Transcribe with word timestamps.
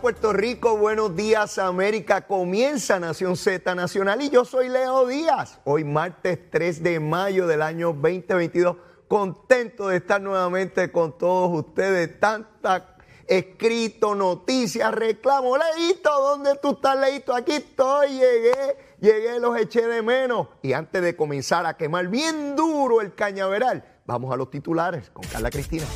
Puerto 0.00 0.32
Rico, 0.32 0.76
buenos 0.76 1.16
días 1.16 1.58
América, 1.58 2.20
comienza 2.20 3.00
Nación 3.00 3.36
Z 3.36 3.74
Nacional 3.74 4.22
y 4.22 4.30
yo 4.30 4.44
soy 4.44 4.68
Leo 4.68 5.08
Díaz. 5.08 5.58
Hoy 5.64 5.82
martes 5.82 6.38
3 6.50 6.84
de 6.84 7.00
mayo 7.00 7.48
del 7.48 7.62
año 7.62 7.88
2022, 7.88 8.76
contento 9.08 9.88
de 9.88 9.96
estar 9.96 10.20
nuevamente 10.20 10.92
con 10.92 11.18
todos 11.18 11.64
ustedes. 11.66 12.20
Tanta 12.20 12.96
escrito, 13.26 14.14
noticias, 14.14 14.94
reclamo. 14.94 15.56
Leito, 15.56 16.10
¿dónde 16.10 16.56
tú 16.62 16.70
estás, 16.72 16.96
Leito? 17.00 17.34
Aquí 17.34 17.52
estoy, 17.52 18.20
llegué, 18.20 18.76
llegué, 19.00 19.40
los 19.40 19.56
eché 19.58 19.84
de 19.84 20.00
menos. 20.02 20.46
Y 20.62 20.74
antes 20.74 21.02
de 21.02 21.16
comenzar 21.16 21.66
a 21.66 21.76
quemar 21.76 22.06
bien 22.06 22.54
duro 22.54 23.00
el 23.00 23.16
cañaveral, 23.16 23.84
vamos 24.06 24.32
a 24.32 24.36
los 24.36 24.48
titulares 24.48 25.10
con 25.10 25.24
Carla 25.24 25.50
Cristina. 25.50 25.86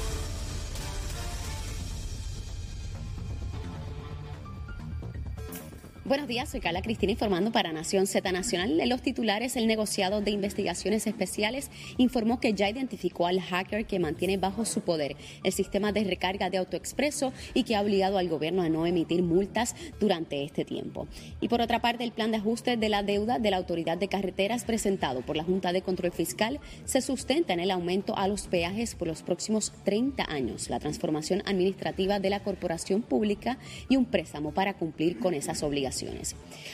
Buenos 6.04 6.26
días, 6.26 6.48
soy 6.48 6.58
Carla 6.58 6.82
Cristina 6.82 7.12
informando 7.12 7.52
para 7.52 7.72
Nación 7.72 8.08
Z 8.08 8.32
Nacional. 8.32 8.80
En 8.80 8.88
los 8.88 9.02
titulares, 9.02 9.54
el 9.54 9.68
negociado 9.68 10.20
de 10.20 10.32
investigaciones 10.32 11.06
especiales 11.06 11.70
informó 11.96 12.40
que 12.40 12.54
ya 12.54 12.68
identificó 12.68 13.28
al 13.28 13.40
hacker 13.40 13.86
que 13.86 14.00
mantiene 14.00 14.36
bajo 14.36 14.64
su 14.64 14.80
poder 14.80 15.14
el 15.44 15.52
sistema 15.52 15.92
de 15.92 16.02
recarga 16.02 16.50
de 16.50 16.58
AutoExpreso 16.58 17.32
y 17.54 17.62
que 17.62 17.76
ha 17.76 17.82
obligado 17.82 18.18
al 18.18 18.28
gobierno 18.28 18.62
a 18.62 18.68
no 18.68 18.84
emitir 18.84 19.22
multas 19.22 19.76
durante 20.00 20.42
este 20.42 20.64
tiempo. 20.64 21.06
Y 21.40 21.46
por 21.46 21.60
otra 21.60 21.80
parte, 21.80 22.02
el 22.02 22.10
plan 22.10 22.32
de 22.32 22.38
ajuste 22.38 22.76
de 22.76 22.88
la 22.88 23.04
deuda 23.04 23.38
de 23.38 23.52
la 23.52 23.58
Autoridad 23.58 23.96
de 23.96 24.08
Carreteras 24.08 24.64
presentado 24.64 25.20
por 25.20 25.36
la 25.36 25.44
Junta 25.44 25.72
de 25.72 25.82
Control 25.82 26.10
Fiscal 26.10 26.58
se 26.84 27.00
sustenta 27.00 27.52
en 27.52 27.60
el 27.60 27.70
aumento 27.70 28.18
a 28.18 28.26
los 28.26 28.48
peajes 28.48 28.96
por 28.96 29.06
los 29.06 29.22
próximos 29.22 29.72
30 29.84 30.24
años, 30.28 30.68
la 30.68 30.80
transformación 30.80 31.44
administrativa 31.46 32.18
de 32.18 32.30
la 32.30 32.42
corporación 32.42 33.02
pública 33.02 33.58
y 33.88 33.94
un 33.94 34.04
préstamo 34.04 34.50
para 34.50 34.74
cumplir 34.74 35.20
con 35.20 35.34
esas 35.34 35.62
obligaciones. 35.62 35.91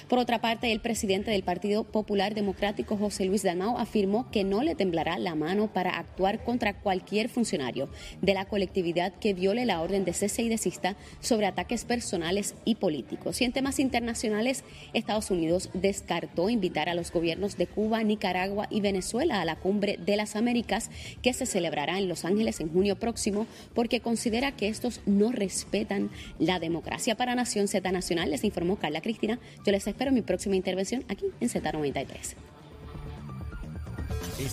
Por 0.09 0.19
otra 0.19 0.41
parte, 0.41 0.73
el 0.73 0.81
presidente 0.81 1.31
del 1.31 1.43
Partido 1.43 1.85
Popular 1.85 2.35
Democrático, 2.35 2.97
José 2.97 3.25
Luis 3.25 3.43
Dalmau, 3.43 3.79
afirmó 3.79 4.31
que 4.31 4.45
no 4.45 4.63
le 4.63 4.75
temblará 4.75 5.19
la 5.19 5.35
mano 5.35 5.73
para 5.73 5.99
actuar 5.99 6.45
contra 6.45 6.81
cualquier 6.81 7.29
funcionario 7.29 7.89
de 8.23 8.35
la 8.35 8.47
colectividad 8.47 9.13
que 9.13 9.35
viole 9.35 9.67
la 9.67 9.81
orden 9.81 10.05
de 10.05 10.13
cese 10.13 10.43
y 10.43 10.49
desista 10.49 10.97
sobre 11.21 11.47
ataques 11.47 11.85
personales 11.85 12.55
y 12.65 12.77
políticos. 12.77 13.41
Y 13.41 13.45
en 13.45 13.53
temas 13.53 13.79
internacionales, 13.79 14.65
Estados 14.93 15.31
Unidos 15.31 15.71
descartó 15.75 16.49
invitar 16.49 16.89
a 16.89 16.95
los 16.95 17.13
gobiernos 17.13 17.57
de 17.57 17.67
Cuba, 17.67 18.03
Nicaragua 18.03 18.67
y 18.71 18.81
Venezuela 18.81 19.41
a 19.41 19.45
la 19.45 19.57
cumbre 19.57 19.99
de 19.99 20.17
las 20.17 20.37
Américas 20.37 20.91
que 21.23 21.33
se 21.33 21.47
celebrará 21.47 21.99
en 21.99 22.09
Los 22.09 22.25
Ángeles 22.25 22.61
en 22.61 22.73
junio 22.73 22.99
próximo 22.99 23.47
porque 23.75 24.01
considera 24.01 24.53
que 24.53 24.69
estos 24.69 25.01
no 25.07 25.33
respetan 25.33 26.11
la 26.39 26.59
democracia. 26.59 27.17
Para 27.17 27.35
Nación 27.35 27.69
Z 27.69 27.91
Nacional 27.93 28.31
les 28.31 28.45
informó 28.45 28.77
Carla 28.77 29.01
Cristina. 29.09 29.39
Yo 29.65 29.73
les 29.73 29.87
espero 29.87 30.11
en 30.11 30.17
mi 30.17 30.23
próxima 30.23 30.55
intervención 30.55 31.03
aquí 31.09 31.33
en 31.41 31.49
Z93. 31.49 32.35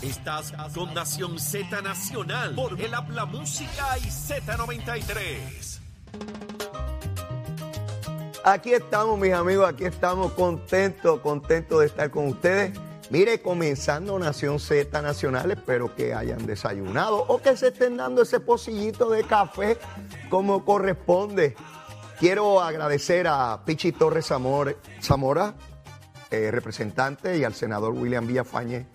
Estás 0.01 0.53
con 0.73 0.93
Nación 0.93 1.37
Z 1.37 1.81
Nacional 1.81 2.55
por 2.55 2.79
el 2.79 2.93
Habla 2.93 3.25
Música 3.25 3.97
y 3.97 4.07
Z93. 4.07 5.79
Aquí 8.45 8.71
estamos, 8.73 9.19
mis 9.19 9.33
amigos, 9.33 9.67
aquí 9.67 9.83
estamos 9.83 10.31
contentos, 10.31 11.19
contentos 11.19 11.81
de 11.81 11.87
estar 11.87 12.09
con 12.09 12.27
ustedes. 12.27 12.71
Mire, 13.09 13.41
comenzando 13.41 14.17
Nación 14.17 14.59
Z 14.59 15.01
Nacional, 15.01 15.51
espero 15.51 15.93
que 15.95 16.13
hayan 16.13 16.45
desayunado 16.45 17.25
o 17.27 17.41
que 17.41 17.57
se 17.57 17.67
estén 17.67 17.97
dando 17.97 18.21
ese 18.21 18.39
pocillito 18.39 19.09
de 19.09 19.23
café 19.25 19.77
como 20.29 20.63
corresponde. 20.63 21.55
Quiero 22.19 22.61
agradecer 22.61 23.27
a 23.27 23.65
Pichi 23.65 23.91
Torres 23.91 24.27
Zamora, 24.27 25.55
eh, 26.31 26.49
representante, 26.49 27.37
y 27.37 27.43
al 27.43 27.53
senador 27.53 27.93
William 27.93 28.25
Villafañe 28.25 28.87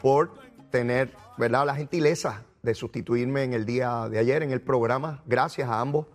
por 0.00 0.34
tener 0.70 1.12
¿verdad? 1.38 1.66
la 1.66 1.76
gentileza 1.76 2.42
de 2.62 2.74
sustituirme 2.74 3.44
en 3.44 3.52
el 3.52 3.64
día 3.64 4.08
de 4.08 4.18
ayer 4.18 4.42
en 4.42 4.50
el 4.50 4.60
programa. 4.60 5.22
Gracias 5.24 5.68
a 5.68 5.80
ambos 5.80 6.06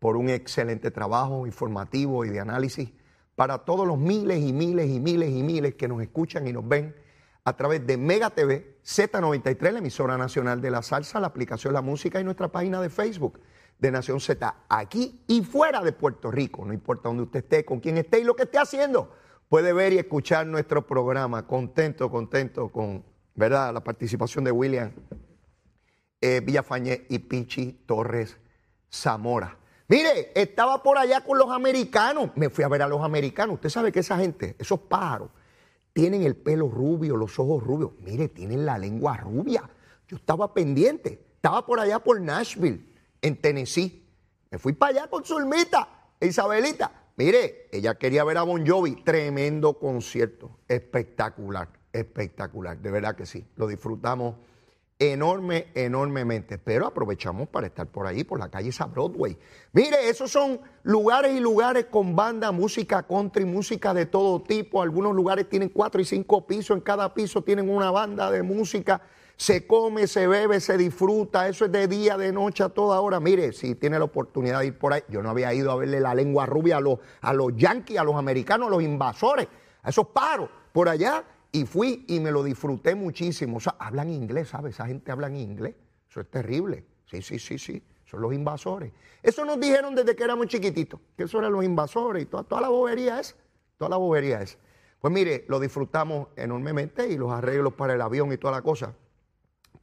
por 0.00 0.16
un 0.16 0.28
excelente 0.28 0.90
trabajo 0.90 1.46
informativo 1.46 2.24
y 2.24 2.30
de 2.30 2.40
análisis 2.40 2.90
para 3.36 3.58
todos 3.58 3.86
los 3.86 3.96
miles 3.96 4.40
y 4.40 4.52
miles 4.52 4.90
y 4.90 4.98
miles 4.98 5.30
y 5.30 5.44
miles 5.44 5.76
que 5.76 5.86
nos 5.86 6.02
escuchan 6.02 6.48
y 6.48 6.52
nos 6.52 6.66
ven 6.66 6.96
a 7.44 7.56
través 7.56 7.86
de 7.86 7.96
Mega 7.96 8.30
TV, 8.30 8.78
Z93, 8.84 9.70
la 9.70 9.78
emisora 9.78 10.18
nacional 10.18 10.60
de 10.60 10.72
la 10.72 10.82
salsa, 10.82 11.20
la 11.20 11.28
aplicación 11.28 11.74
La 11.74 11.80
Música 11.80 12.20
y 12.20 12.24
nuestra 12.24 12.48
página 12.48 12.80
de 12.80 12.90
Facebook 12.90 13.38
de 13.78 13.90
Nación 13.90 14.20
Z, 14.20 14.54
aquí 14.68 15.22
y 15.26 15.42
fuera 15.42 15.80
de 15.82 15.92
Puerto 15.92 16.30
Rico, 16.30 16.64
no 16.64 16.72
importa 16.72 17.08
dónde 17.08 17.22
usted 17.22 17.40
esté, 17.40 17.64
con 17.64 17.80
quién 17.80 17.96
esté 17.96 18.20
y 18.20 18.24
lo 18.24 18.34
que 18.34 18.42
esté 18.42 18.58
haciendo, 18.58 19.12
puede 19.48 19.72
ver 19.72 19.92
y 19.92 19.98
escuchar 19.98 20.46
nuestro 20.46 20.86
programa. 20.86 21.46
Contento, 21.46 22.10
contento 22.10 22.70
con 22.70 23.04
¿verdad? 23.34 23.72
la 23.72 23.82
participación 23.84 24.44
de 24.44 24.50
William 24.50 24.92
eh, 26.20 26.40
Villafañe 26.44 27.06
y 27.08 27.20
Pichi 27.20 27.84
Torres 27.86 28.36
Zamora. 28.92 29.56
Mire, 29.86 30.32
estaba 30.34 30.82
por 30.82 30.98
allá 30.98 31.22
con 31.22 31.38
los 31.38 31.50
americanos, 31.50 32.30
me 32.34 32.50
fui 32.50 32.64
a 32.64 32.68
ver 32.68 32.82
a 32.82 32.88
los 32.88 33.02
americanos. 33.02 33.54
Usted 33.54 33.70
sabe 33.70 33.92
que 33.92 34.00
esa 34.00 34.18
gente, 34.18 34.56
esos 34.58 34.80
pájaros, 34.80 35.30
tienen 35.92 36.24
el 36.24 36.36
pelo 36.36 36.68
rubio, 36.68 37.16
los 37.16 37.38
ojos 37.38 37.62
rubios. 37.62 37.92
Mire, 38.00 38.28
tienen 38.28 38.66
la 38.66 38.76
lengua 38.76 39.16
rubia. 39.16 39.62
Yo 40.08 40.16
estaba 40.16 40.52
pendiente, 40.52 41.24
estaba 41.36 41.64
por 41.64 41.80
allá 41.80 42.00
por 42.00 42.20
Nashville 42.20 42.84
en 43.22 43.36
Tennessee. 43.40 44.04
Me 44.50 44.58
fui 44.58 44.72
para 44.72 44.92
allá 44.92 45.10
con 45.10 45.24
su 45.24 45.38
hermita, 45.38 45.88
Isabelita. 46.20 46.90
Mire, 47.16 47.68
ella 47.72 47.96
quería 47.96 48.24
ver 48.24 48.38
a 48.38 48.42
Bon 48.42 48.64
Jovi, 48.66 49.02
tremendo 49.02 49.78
concierto, 49.78 50.58
espectacular, 50.68 51.68
espectacular, 51.92 52.78
de 52.78 52.90
verdad 52.90 53.16
que 53.16 53.26
sí, 53.26 53.44
lo 53.56 53.66
disfrutamos 53.66 54.36
enorme, 54.98 55.68
enormemente, 55.74 56.58
pero 56.58 56.86
aprovechamos 56.86 57.48
para 57.48 57.68
estar 57.68 57.86
por 57.86 58.06
ahí, 58.06 58.24
por 58.24 58.38
la 58.38 58.50
calle 58.50 58.70
esa 58.70 58.86
Broadway. 58.86 59.36
Mire, 59.72 60.08
esos 60.08 60.30
son 60.30 60.60
lugares 60.82 61.36
y 61.36 61.40
lugares 61.40 61.86
con 61.86 62.16
banda, 62.16 62.50
música 62.50 63.04
country, 63.04 63.44
música 63.44 63.94
de 63.94 64.06
todo 64.06 64.42
tipo, 64.42 64.82
algunos 64.82 65.14
lugares 65.14 65.48
tienen 65.48 65.68
cuatro 65.68 66.00
y 66.00 66.04
cinco 66.04 66.46
pisos, 66.46 66.76
en 66.76 66.82
cada 66.82 67.14
piso 67.14 67.42
tienen 67.42 67.70
una 67.70 67.90
banda 67.90 68.30
de 68.30 68.42
música 68.42 69.00
se 69.38 69.68
come, 69.68 70.08
se 70.08 70.26
bebe, 70.26 70.58
se 70.58 70.76
disfruta, 70.76 71.48
eso 71.48 71.66
es 71.66 71.72
de 71.72 71.86
día, 71.86 72.18
de 72.18 72.32
noche, 72.32 72.64
a 72.64 72.70
toda 72.70 73.00
hora. 73.00 73.20
Mire, 73.20 73.52
si 73.52 73.76
tiene 73.76 73.96
la 73.96 74.04
oportunidad 74.04 74.58
de 74.58 74.66
ir 74.66 74.78
por 74.78 74.92
ahí, 74.92 75.02
yo 75.08 75.22
no 75.22 75.30
había 75.30 75.54
ido 75.54 75.70
a 75.70 75.76
verle 75.76 76.00
la 76.00 76.12
lengua 76.12 76.44
rubia 76.44 76.78
a 76.78 76.80
los, 76.80 76.98
a 77.20 77.32
los 77.32 77.54
yanquis, 77.56 77.98
a 77.98 78.04
los 78.04 78.16
americanos, 78.16 78.66
a 78.66 78.70
los 78.72 78.82
invasores, 78.82 79.46
a 79.84 79.90
esos 79.90 80.08
paros 80.08 80.50
por 80.72 80.88
allá, 80.88 81.24
y 81.52 81.64
fui 81.66 82.04
y 82.08 82.18
me 82.18 82.32
lo 82.32 82.42
disfruté 82.42 82.96
muchísimo. 82.96 83.58
O 83.58 83.60
sea, 83.60 83.76
hablan 83.78 84.10
inglés, 84.10 84.48
¿sabes? 84.48 84.74
Esa 84.74 84.86
gente 84.86 85.12
habla 85.12 85.30
inglés, 85.30 85.76
eso 86.10 86.20
es 86.20 86.28
terrible. 86.28 86.84
Sí, 87.06 87.22
sí, 87.22 87.38
sí, 87.38 87.58
sí, 87.58 87.80
son 88.06 88.20
los 88.20 88.34
invasores. 88.34 88.92
Eso 89.22 89.44
nos 89.44 89.60
dijeron 89.60 89.94
desde 89.94 90.16
que 90.16 90.24
éramos 90.24 90.48
chiquititos, 90.48 90.98
que 91.16 91.22
eso 91.22 91.38
eran 91.38 91.52
los 91.52 91.64
invasores 91.64 92.24
y 92.24 92.26
toda, 92.26 92.42
toda 92.42 92.60
la 92.60 92.70
bobería 92.70 93.20
es, 93.20 93.36
toda 93.76 93.88
la 93.88 93.98
bobería 93.98 94.42
es. 94.42 94.58
Pues 95.00 95.14
mire, 95.14 95.44
lo 95.46 95.60
disfrutamos 95.60 96.26
enormemente 96.34 97.06
y 97.06 97.16
los 97.16 97.30
arreglos 97.30 97.74
para 97.74 97.94
el 97.94 98.00
avión 98.00 98.32
y 98.32 98.36
toda 98.36 98.52
la 98.52 98.62
cosa 98.62 98.96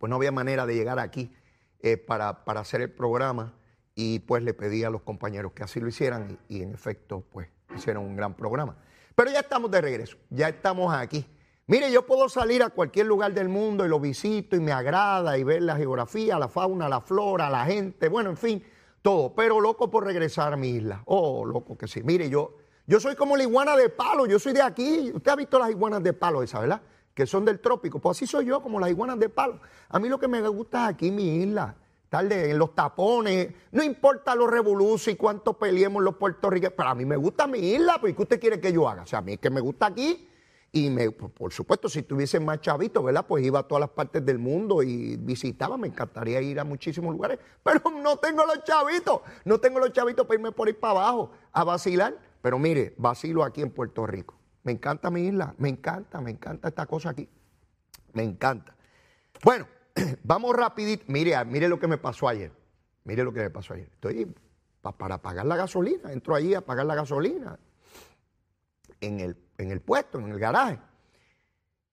pues 0.05 0.11
no 0.11 0.17
había 0.17 0.31
manera 0.31 0.67
de 0.67 0.75
llegar 0.75 0.99
aquí 0.99 1.33
eh, 1.79 1.97
para, 1.97 2.43
hacer 2.45 2.81
el 2.81 2.91
programa 2.91 3.55
y 3.95 4.19
pues 4.19 4.43
le 4.43 4.53
pedí 4.53 4.83
a 4.83 4.91
los 4.91 5.01
compañeros 5.01 5.53
que 5.53 5.63
así 5.63 5.79
lo 5.79 5.88
hicieran 5.88 6.38
y, 6.47 6.61
en 6.61 6.75
efecto 6.75 7.24
pues 7.31 7.47
hicieron 7.75 8.03
un 8.03 8.15
gran 8.15 8.35
programa. 8.35 8.77
Pero 9.15 9.31
ya 9.31 9.39
estamos 9.39 9.71
de 9.71 9.81
regreso, 9.81 10.18
ya 10.30 10.47
estamos 10.47 10.94
aquí. 10.94 11.25
Mire, 11.65 11.91
yo 11.91 12.06
puedo 12.06 12.30
salir 12.30 12.62
a 12.62 12.69
cualquier 12.69 13.07
lugar 13.07 13.33
del 13.33 13.50
mundo 13.50 13.83
y 13.83 13.89
lo 13.89 14.00
visito 14.00 14.56
y 14.56 14.59
me 14.59 14.71
agrada 14.74 15.39
y 15.39 15.44
ver 15.44 15.63
la 15.63 15.75
geografía, 15.75 16.38
la 16.38 16.50
fauna, 16.50 16.88
la 16.88 17.01
flora, 17.01 17.50
la 17.50 17.65
gente, 17.65 18.07
bueno, 18.07 18.30
en 18.30 18.38
fin, 18.38 18.63
todo. 19.01 19.33
Pero 19.33 19.59
loco 19.59 19.89
por 19.89 20.06
regresar 20.06 20.53
a 20.53 20.56
mi 20.56 20.69
isla. 20.69 21.01
Oh, 21.06 21.44
loco 21.45 21.75
que 21.75 21.88
sí. 21.88 22.03
Mire, 22.03 22.30
yo, 22.30 22.57
yo 22.85 23.00
soy 23.00 23.15
como 23.15 23.35
la 23.35 23.41
iguana 23.41 23.75
de 23.75 23.89
palo, 23.89 24.27
yo 24.27 24.38
soy 24.38 24.53
de 24.53 24.62
aquí. 24.62 25.12
Usted 25.15 25.31
ha 25.31 25.35
visto 25.35 25.57
las 25.57 25.71
iguanas 25.71 26.03
de 26.03 26.13
palo 26.13 26.44
esa, 26.44 26.59
¿verdad? 26.59 26.83
Que 27.15 27.25
son 27.25 27.45
del 27.45 27.59
trópico. 27.59 27.97
Pues 27.97 28.17
así 28.17 28.27
soy 28.27 28.45
yo, 28.45 28.62
como 28.62 28.79
las 28.79 28.89
iguanas 28.89 29.17
de 29.17 29.29
palo. 29.29 29.59
A 29.89 29.97
mí 29.97 30.09
lo 30.09 30.19
que 30.19 30.27
me 30.27 30.45
gusta 30.47 30.83
es 30.83 30.89
aquí 30.94 31.09
mi 31.09 31.38
isla, 31.38 31.73
estar 32.03 32.31
en 32.31 32.59
los 32.59 32.75
tapones, 32.75 33.47
no 33.71 33.81
importa 33.81 34.35
los 34.35 34.51
revoluciones 34.51 35.07
y 35.07 35.15
cuánto 35.15 35.53
peleemos 35.53 36.03
los 36.03 36.15
puertorriqueños, 36.17 36.73
pero 36.75 36.89
a 36.89 36.95
mí 36.95 37.06
me 37.06 37.15
gusta 37.15 37.47
mi 37.47 37.59
isla, 37.59 37.97
pues 38.00 38.15
¿qué 38.15 38.21
usted 38.21 38.39
quiere 38.39 38.59
que 38.59 38.71
yo 38.71 38.88
haga? 38.88 39.03
O 39.03 39.06
sea, 39.07 39.19
a 39.19 39.21
mí 39.21 39.33
es 39.33 39.39
que 39.39 39.50
me 39.50 39.62
gusta 39.62 39.88
aquí. 39.88 40.29
Y 40.73 40.89
me, 40.89 41.09
pues, 41.09 41.31
por 41.31 41.53
supuesto, 41.53 41.88
si 41.88 42.03
tuviese 42.03 42.38
más 42.41 42.59
chavitos, 42.59 43.01
¿verdad? 43.01 43.25
Pues 43.25 43.45
iba 43.45 43.59
a 43.59 43.63
todas 43.63 43.79
las 43.79 43.91
partes 43.91 44.25
del 44.25 44.38
mundo 44.38 44.83
y 44.83 45.15
visitaba, 45.15 45.77
me 45.77 45.88
encantaría 45.88 46.41
ir 46.41 46.59
a 46.59 46.65
muchísimos 46.65 47.15
lugares, 47.15 47.39
pero 47.63 47.81
no 47.91 48.18
tengo 48.18 48.45
los 48.45 48.61
chavitos, 48.65 49.21
no 49.45 49.57
tengo 49.57 49.79
los 49.79 49.94
chavitos 49.94 50.25
para 50.27 50.38
irme 50.38 50.51
por 50.51 50.68
ir 50.68 50.77
para 50.77 51.00
abajo 51.00 51.31
a 51.53 51.63
vacilar. 51.63 52.18
Pero 52.41 52.59
mire, 52.59 52.94
vacilo 52.97 53.45
aquí 53.45 53.61
en 53.61 53.71
Puerto 53.71 54.06
Rico. 54.06 54.35
Me 54.65 54.71
encanta 54.71 55.12
mi 55.12 55.27
isla, 55.27 55.53
me 55.59 55.69
encanta, 55.69 56.19
me 56.19 56.31
encanta 56.31 56.69
esta 56.69 56.88
cosa 56.88 57.12
aquí. 57.12 57.29
Me 58.13 58.23
encanta. 58.23 58.75
Bueno, 59.44 59.67
vamos 60.23 60.56
rapidito. 60.56 61.06
Mire, 61.07 61.45
mire 61.45 61.69
lo 61.69 61.79
que 61.79 61.88
me 61.88 62.00
pasó 62.00 62.27
ayer. 62.27 62.51
Mire 63.03 63.23
lo 63.23 63.31
que 63.31 63.41
me 63.41 63.51
pasó 63.51 63.75
ayer. 63.75 63.88
Estoy 63.94 64.33
para 64.81 65.21
pagar 65.21 65.45
la 65.45 65.56
gasolina. 65.56 66.12
Entro 66.12 66.33
allí 66.33 66.56
a 66.56 66.62
pagar 66.62 66.88
la 66.88 66.95
gasolina 66.95 67.59
en 69.01 69.19
el, 69.19 69.38
en 69.59 69.69
el 69.69 69.81
puesto, 69.81 70.17
en 70.17 70.29
el 70.29 70.39
garaje. 70.39 70.79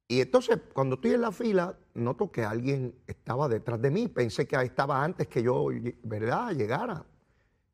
Y 0.09 0.23
entonces, 0.23 0.59
cuando 0.73 0.95
estoy 0.95 1.13
en 1.13 1.21
la 1.21 1.33
fila, 1.33 1.77
noto 1.93 2.33
que 2.33 2.43
alguien 2.43 2.95
estaba 3.07 3.49
detrás 3.49 3.83
de 3.83 3.91
mí. 3.91 4.09
Pensé 4.09 4.47
que 4.47 4.57
estaba 4.63 5.05
antes 5.05 5.29
que 5.29 5.43
yo, 5.43 5.67
¿verdad?, 6.05 6.53
llegara. 6.53 7.05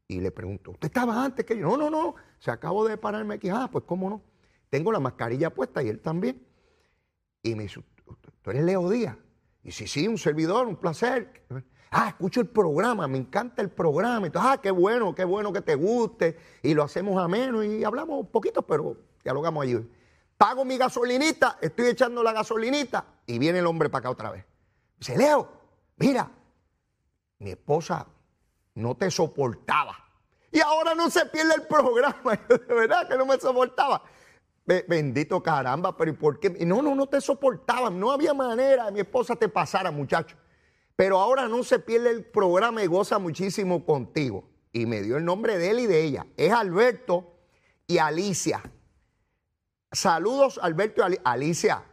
Y 0.09 0.19
le 0.19 0.33
pregunto, 0.33 0.73
¿usted 0.73 0.89
estaba 0.89 1.25
antes 1.25 1.45
que 1.45 1.57
yo? 1.57 1.69
No, 1.69 1.77
no, 1.77 1.89
no. 1.89 2.15
Se 2.41 2.51
acabo 2.51 2.85
de 2.85 2.97
pararme 2.97 3.35
aquí. 3.37 3.49
Ah, 3.49 3.69
pues 3.71 3.85
cómo 3.85 4.11
no. 4.11 4.38
Tengo 4.71 4.93
la 4.93 5.01
mascarilla 5.01 5.51
puesta 5.51 5.83
y 5.83 5.89
él 5.89 6.01
también. 6.01 6.47
Y 7.43 7.55
me 7.55 7.65
dice, 7.65 7.83
¿tú 8.43 8.51
eres 8.51 8.65
Leo 8.65 8.89
Díaz? 8.89 9.17
Y 9.63 9.73
sí, 9.73 9.87
sí, 9.87 10.09
un 10.09 10.19
servidor, 10.19 10.67
un 10.67 10.77
placer. 10.77 11.45
Ah, 11.91 12.09
escucho 12.09 12.41
el 12.41 12.49
programa, 12.49 13.09
me 13.09 13.19
encanta 13.19 13.63
el 13.63 13.71
programa. 13.71 14.27
Entonces, 14.27 14.51
ah, 14.53 14.61
qué 14.61 14.71
bueno, 14.71 15.15
qué 15.15 15.25
bueno 15.25 15.53
que 15.53 15.63
te 15.63 15.75
guste. 15.75 16.37
Y 16.63 16.75
lo 16.75 16.83
hacemos 16.83 17.23
a 17.23 17.29
menos 17.29 17.65
y 17.65 17.85
hablamos 17.85 18.27
poquito, 18.29 18.63
pero 18.63 18.97
dialogamos 19.23 19.65
allí 19.65 19.79
pago 20.39 20.65
mi 20.65 20.79
gasolinita, 20.79 21.59
estoy 21.61 21.89
echando 21.89 22.23
la 22.23 22.33
gasolinita 22.33 23.05
y 23.27 23.39
viene 23.39 23.59
el 23.59 23.67
hombre 23.67 23.91
para 23.91 24.01
acá 24.01 24.11
otra 24.11 24.31
vez. 24.31 24.47
Dice, 24.97 25.19
Leo, 25.19 25.51
mira, 25.97 26.31
mi 27.41 27.51
esposa 27.51 28.07
no 28.75 28.97
te 28.97 29.11
soportaba. 29.11 29.97
Y 30.51 30.61
ahora 30.61 30.95
no 30.95 31.11
se 31.11 31.27
pierde 31.27 31.55
el 31.57 31.63
programa. 31.63 32.41
de 32.49 32.75
verdad 32.75 33.07
que 33.09 33.19
no 33.19 33.27
me 33.27 33.39
soportaba. 33.39 34.03
Bendito 34.87 35.43
caramba, 35.43 35.97
pero 35.97 36.11
¿y 36.11 36.15
por 36.15 36.39
qué? 36.39 36.51
No, 36.67 36.83
no, 36.83 36.95
no 36.95 37.07
te 37.07 37.23
soportaba. 37.23 37.89
No 37.89 38.13
había 38.13 38.35
manera 38.35 38.85
de 38.85 38.93
mi 38.93 39.01
esposa 39.01 39.35
te 39.35 39.49
pasara, 39.49 39.91
muchacho. 39.91 40.37
Pero 40.95 41.19
ahora 41.19 41.49
no 41.49 41.65
se 41.65 41.79
pierde 41.79 42.11
el 42.11 42.27
programa 42.27 42.83
y 42.83 42.87
goza 42.87 43.19
muchísimo 43.19 43.87
contigo. 43.87 44.45
Y 44.71 44.85
me 44.85 45.01
dio 45.01 45.17
el 45.17 45.25
nombre 45.25 45.57
de 45.57 45.71
él 45.71 45.79
y 45.81 45.87
de 45.87 46.05
ella. 46.05 46.27
Es 46.37 46.53
Alberto 46.53 47.33
y 47.87 47.97
Alicia. 47.97 48.61
Saludos, 49.91 50.61
Alberto 50.63 51.03
y 51.09 51.17
Alicia. 51.25 51.85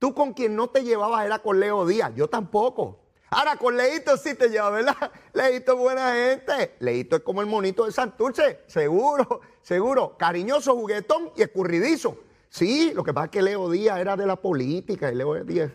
Tú 0.00 0.12
con 0.12 0.32
quien 0.32 0.56
no 0.56 0.68
te 0.68 0.82
llevabas 0.82 1.24
era 1.24 1.38
con 1.38 1.60
Leo 1.60 1.86
Díaz, 1.86 2.12
yo 2.16 2.28
tampoco. 2.28 3.05
Ahora 3.30 3.56
con 3.56 3.76
Leito 3.76 4.16
sí 4.16 4.34
te 4.34 4.48
llevas, 4.48 4.72
¿verdad? 4.72 5.12
Leito 5.32 5.72
es 5.72 5.78
buena 5.78 6.12
gente. 6.12 6.76
Leito 6.80 7.16
es 7.16 7.22
como 7.22 7.40
el 7.40 7.46
monito 7.46 7.84
de 7.84 7.92
Santurce, 7.92 8.60
seguro, 8.66 9.40
seguro. 9.62 10.16
Cariñoso, 10.18 10.74
juguetón 10.74 11.30
y 11.36 11.42
escurridizo. 11.42 12.18
Sí, 12.48 12.92
lo 12.94 13.02
que 13.02 13.12
pasa 13.12 13.26
es 13.26 13.30
que 13.32 13.42
Leo 13.42 13.70
Díaz 13.70 13.98
era 13.98 14.16
de 14.16 14.26
la 14.26 14.36
política 14.36 15.10
y 15.10 15.14
Leo 15.14 15.34
Díaz 15.44 15.72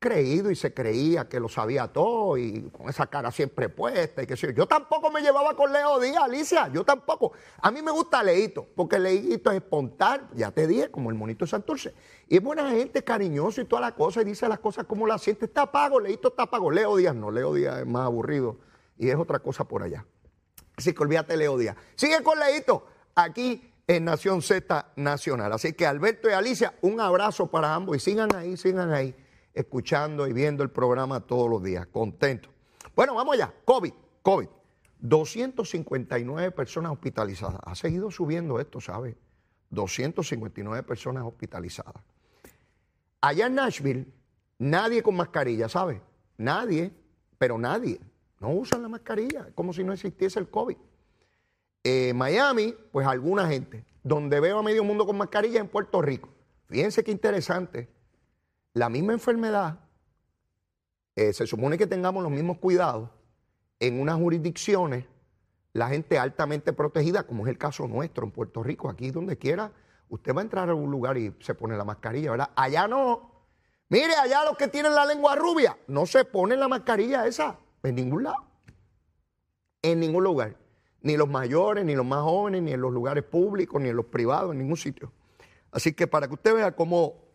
creído 0.00 0.50
y 0.50 0.56
se 0.56 0.72
creía 0.72 1.28
que 1.28 1.38
lo 1.38 1.48
sabía 1.50 1.86
todo 1.86 2.38
y 2.38 2.70
con 2.70 2.88
esa 2.88 3.06
cara 3.06 3.30
siempre 3.30 3.68
puesta 3.68 4.22
y 4.22 4.26
que 4.26 4.34
yo. 4.34 4.48
Yo 4.50 4.66
tampoco 4.66 5.10
me 5.10 5.20
llevaba 5.20 5.54
con 5.54 5.70
Leo 5.70 6.00
Díaz, 6.00 6.24
Alicia, 6.24 6.68
yo 6.72 6.84
tampoco. 6.84 7.32
A 7.60 7.70
mí 7.70 7.82
me 7.82 7.90
gusta 7.90 8.22
Leito, 8.22 8.66
porque 8.74 8.98
Leito 8.98 9.50
es 9.50 9.58
espontáneo, 9.58 10.26
ya 10.34 10.50
te 10.50 10.66
dije, 10.66 10.90
como 10.90 11.10
el 11.10 11.16
monito 11.16 11.46
Santurce. 11.46 11.92
Y 12.28 12.36
es 12.36 12.42
buena 12.42 12.70
gente, 12.70 13.04
cariñoso 13.04 13.60
y 13.60 13.66
toda 13.66 13.82
la 13.82 13.94
cosa, 13.94 14.22
y 14.22 14.24
dice 14.24 14.48
las 14.48 14.58
cosas 14.58 14.86
como 14.86 15.06
las 15.06 15.20
siente. 15.20 15.44
Está 15.44 15.70
pago, 15.70 16.00
Leito 16.00 16.28
está 16.28 16.46
pago. 16.46 16.70
Leo 16.70 16.96
Díaz 16.96 17.14
no, 17.14 17.30
Leo 17.30 17.52
Díaz 17.52 17.80
es 17.80 17.86
más 17.86 18.06
aburrido 18.06 18.58
y 18.96 19.10
es 19.10 19.16
otra 19.16 19.40
cosa 19.40 19.64
por 19.64 19.82
allá. 19.82 20.06
Así 20.76 20.94
que 20.94 21.02
olvídate 21.02 21.36
Leo 21.36 21.58
Díaz. 21.58 21.76
Sigue 21.94 22.22
con 22.22 22.38
Leito, 22.40 22.86
aquí 23.14 23.70
en 23.86 24.06
Nación 24.06 24.40
Z 24.40 24.92
Nacional. 24.96 25.52
Así 25.52 25.74
que 25.74 25.86
Alberto 25.86 26.30
y 26.30 26.32
Alicia, 26.32 26.72
un 26.80 27.02
abrazo 27.02 27.48
para 27.48 27.74
ambos 27.74 27.98
y 27.98 28.00
sigan 28.00 28.34
ahí, 28.34 28.56
sigan 28.56 28.94
ahí 28.94 29.14
escuchando 29.54 30.26
y 30.26 30.32
viendo 30.32 30.62
el 30.62 30.70
programa 30.70 31.20
todos 31.20 31.48
los 31.48 31.62
días. 31.62 31.86
Contento. 31.86 32.50
Bueno, 32.94 33.14
vamos 33.14 33.34
allá. 33.34 33.52
COVID, 33.64 33.92
COVID. 34.22 34.48
259 35.00 36.50
personas 36.50 36.92
hospitalizadas. 36.92 37.60
Ha 37.64 37.74
seguido 37.74 38.10
subiendo 38.10 38.60
esto, 38.60 38.80
¿sabes? 38.80 39.16
259 39.70 40.82
personas 40.82 41.24
hospitalizadas. 41.24 42.02
Allá 43.20 43.46
en 43.46 43.54
Nashville, 43.54 44.06
nadie 44.58 45.02
con 45.02 45.16
mascarilla, 45.16 45.68
¿sabes? 45.68 46.00
Nadie, 46.36 46.92
pero 47.38 47.58
nadie. 47.58 48.00
No 48.40 48.50
usan 48.50 48.82
la 48.82 48.88
mascarilla, 48.88 49.48
como 49.54 49.72
si 49.72 49.84
no 49.84 49.92
existiese 49.92 50.38
el 50.38 50.48
COVID. 50.48 50.76
Eh, 51.84 52.12
Miami, 52.14 52.74
pues 52.92 53.06
alguna 53.06 53.46
gente. 53.48 53.84
Donde 54.02 54.40
veo 54.40 54.58
a 54.58 54.62
medio 54.62 54.82
mundo 54.82 55.06
con 55.06 55.16
mascarilla 55.16 55.60
en 55.60 55.68
Puerto 55.68 56.00
Rico. 56.00 56.28
Fíjense 56.68 57.04
qué 57.04 57.10
interesante 57.10 57.88
la 58.74 58.88
misma 58.88 59.12
enfermedad, 59.12 59.80
eh, 61.16 61.32
se 61.32 61.46
supone 61.46 61.76
que 61.76 61.86
tengamos 61.86 62.22
los 62.22 62.32
mismos 62.32 62.58
cuidados 62.58 63.10
en 63.80 64.00
unas 64.00 64.16
jurisdicciones, 64.16 65.06
la 65.72 65.88
gente 65.88 66.18
altamente 66.18 66.72
protegida, 66.72 67.24
como 67.24 67.44
es 67.44 67.50
el 67.50 67.58
caso 67.58 67.86
nuestro 67.86 68.24
en 68.24 68.30
Puerto 68.30 68.62
Rico, 68.62 68.88
aquí 68.88 69.10
donde 69.10 69.38
quiera, 69.38 69.72
usted 70.08 70.34
va 70.34 70.40
a 70.40 70.44
entrar 70.44 70.68
a 70.68 70.74
un 70.74 70.90
lugar 70.90 71.16
y 71.16 71.34
se 71.40 71.54
pone 71.54 71.76
la 71.76 71.84
mascarilla, 71.84 72.32
¿verdad? 72.32 72.50
Allá 72.56 72.88
no. 72.88 73.30
Mire, 73.88 74.14
allá 74.14 74.44
los 74.44 74.56
que 74.56 74.68
tienen 74.68 74.94
la 74.94 75.04
lengua 75.04 75.34
rubia, 75.34 75.76
no 75.88 76.06
se 76.06 76.24
ponen 76.24 76.60
la 76.60 76.68
mascarilla 76.68 77.26
esa 77.26 77.58
en 77.82 77.94
ningún 77.94 78.24
lado. 78.24 78.44
En 79.82 79.98
ningún 79.98 80.22
lugar. 80.22 80.56
Ni 81.02 81.16
los 81.16 81.28
mayores, 81.28 81.84
ni 81.84 81.94
los 81.94 82.04
más 82.04 82.22
jóvenes, 82.22 82.62
ni 82.62 82.72
en 82.72 82.80
los 82.80 82.92
lugares 82.92 83.24
públicos, 83.24 83.80
ni 83.80 83.88
en 83.88 83.96
los 83.96 84.06
privados, 84.06 84.52
en 84.52 84.58
ningún 84.58 84.76
sitio. 84.76 85.12
Así 85.72 85.92
que 85.94 86.06
para 86.06 86.28
que 86.28 86.34
usted 86.34 86.54
vea 86.54 86.72
cómo 86.76 87.29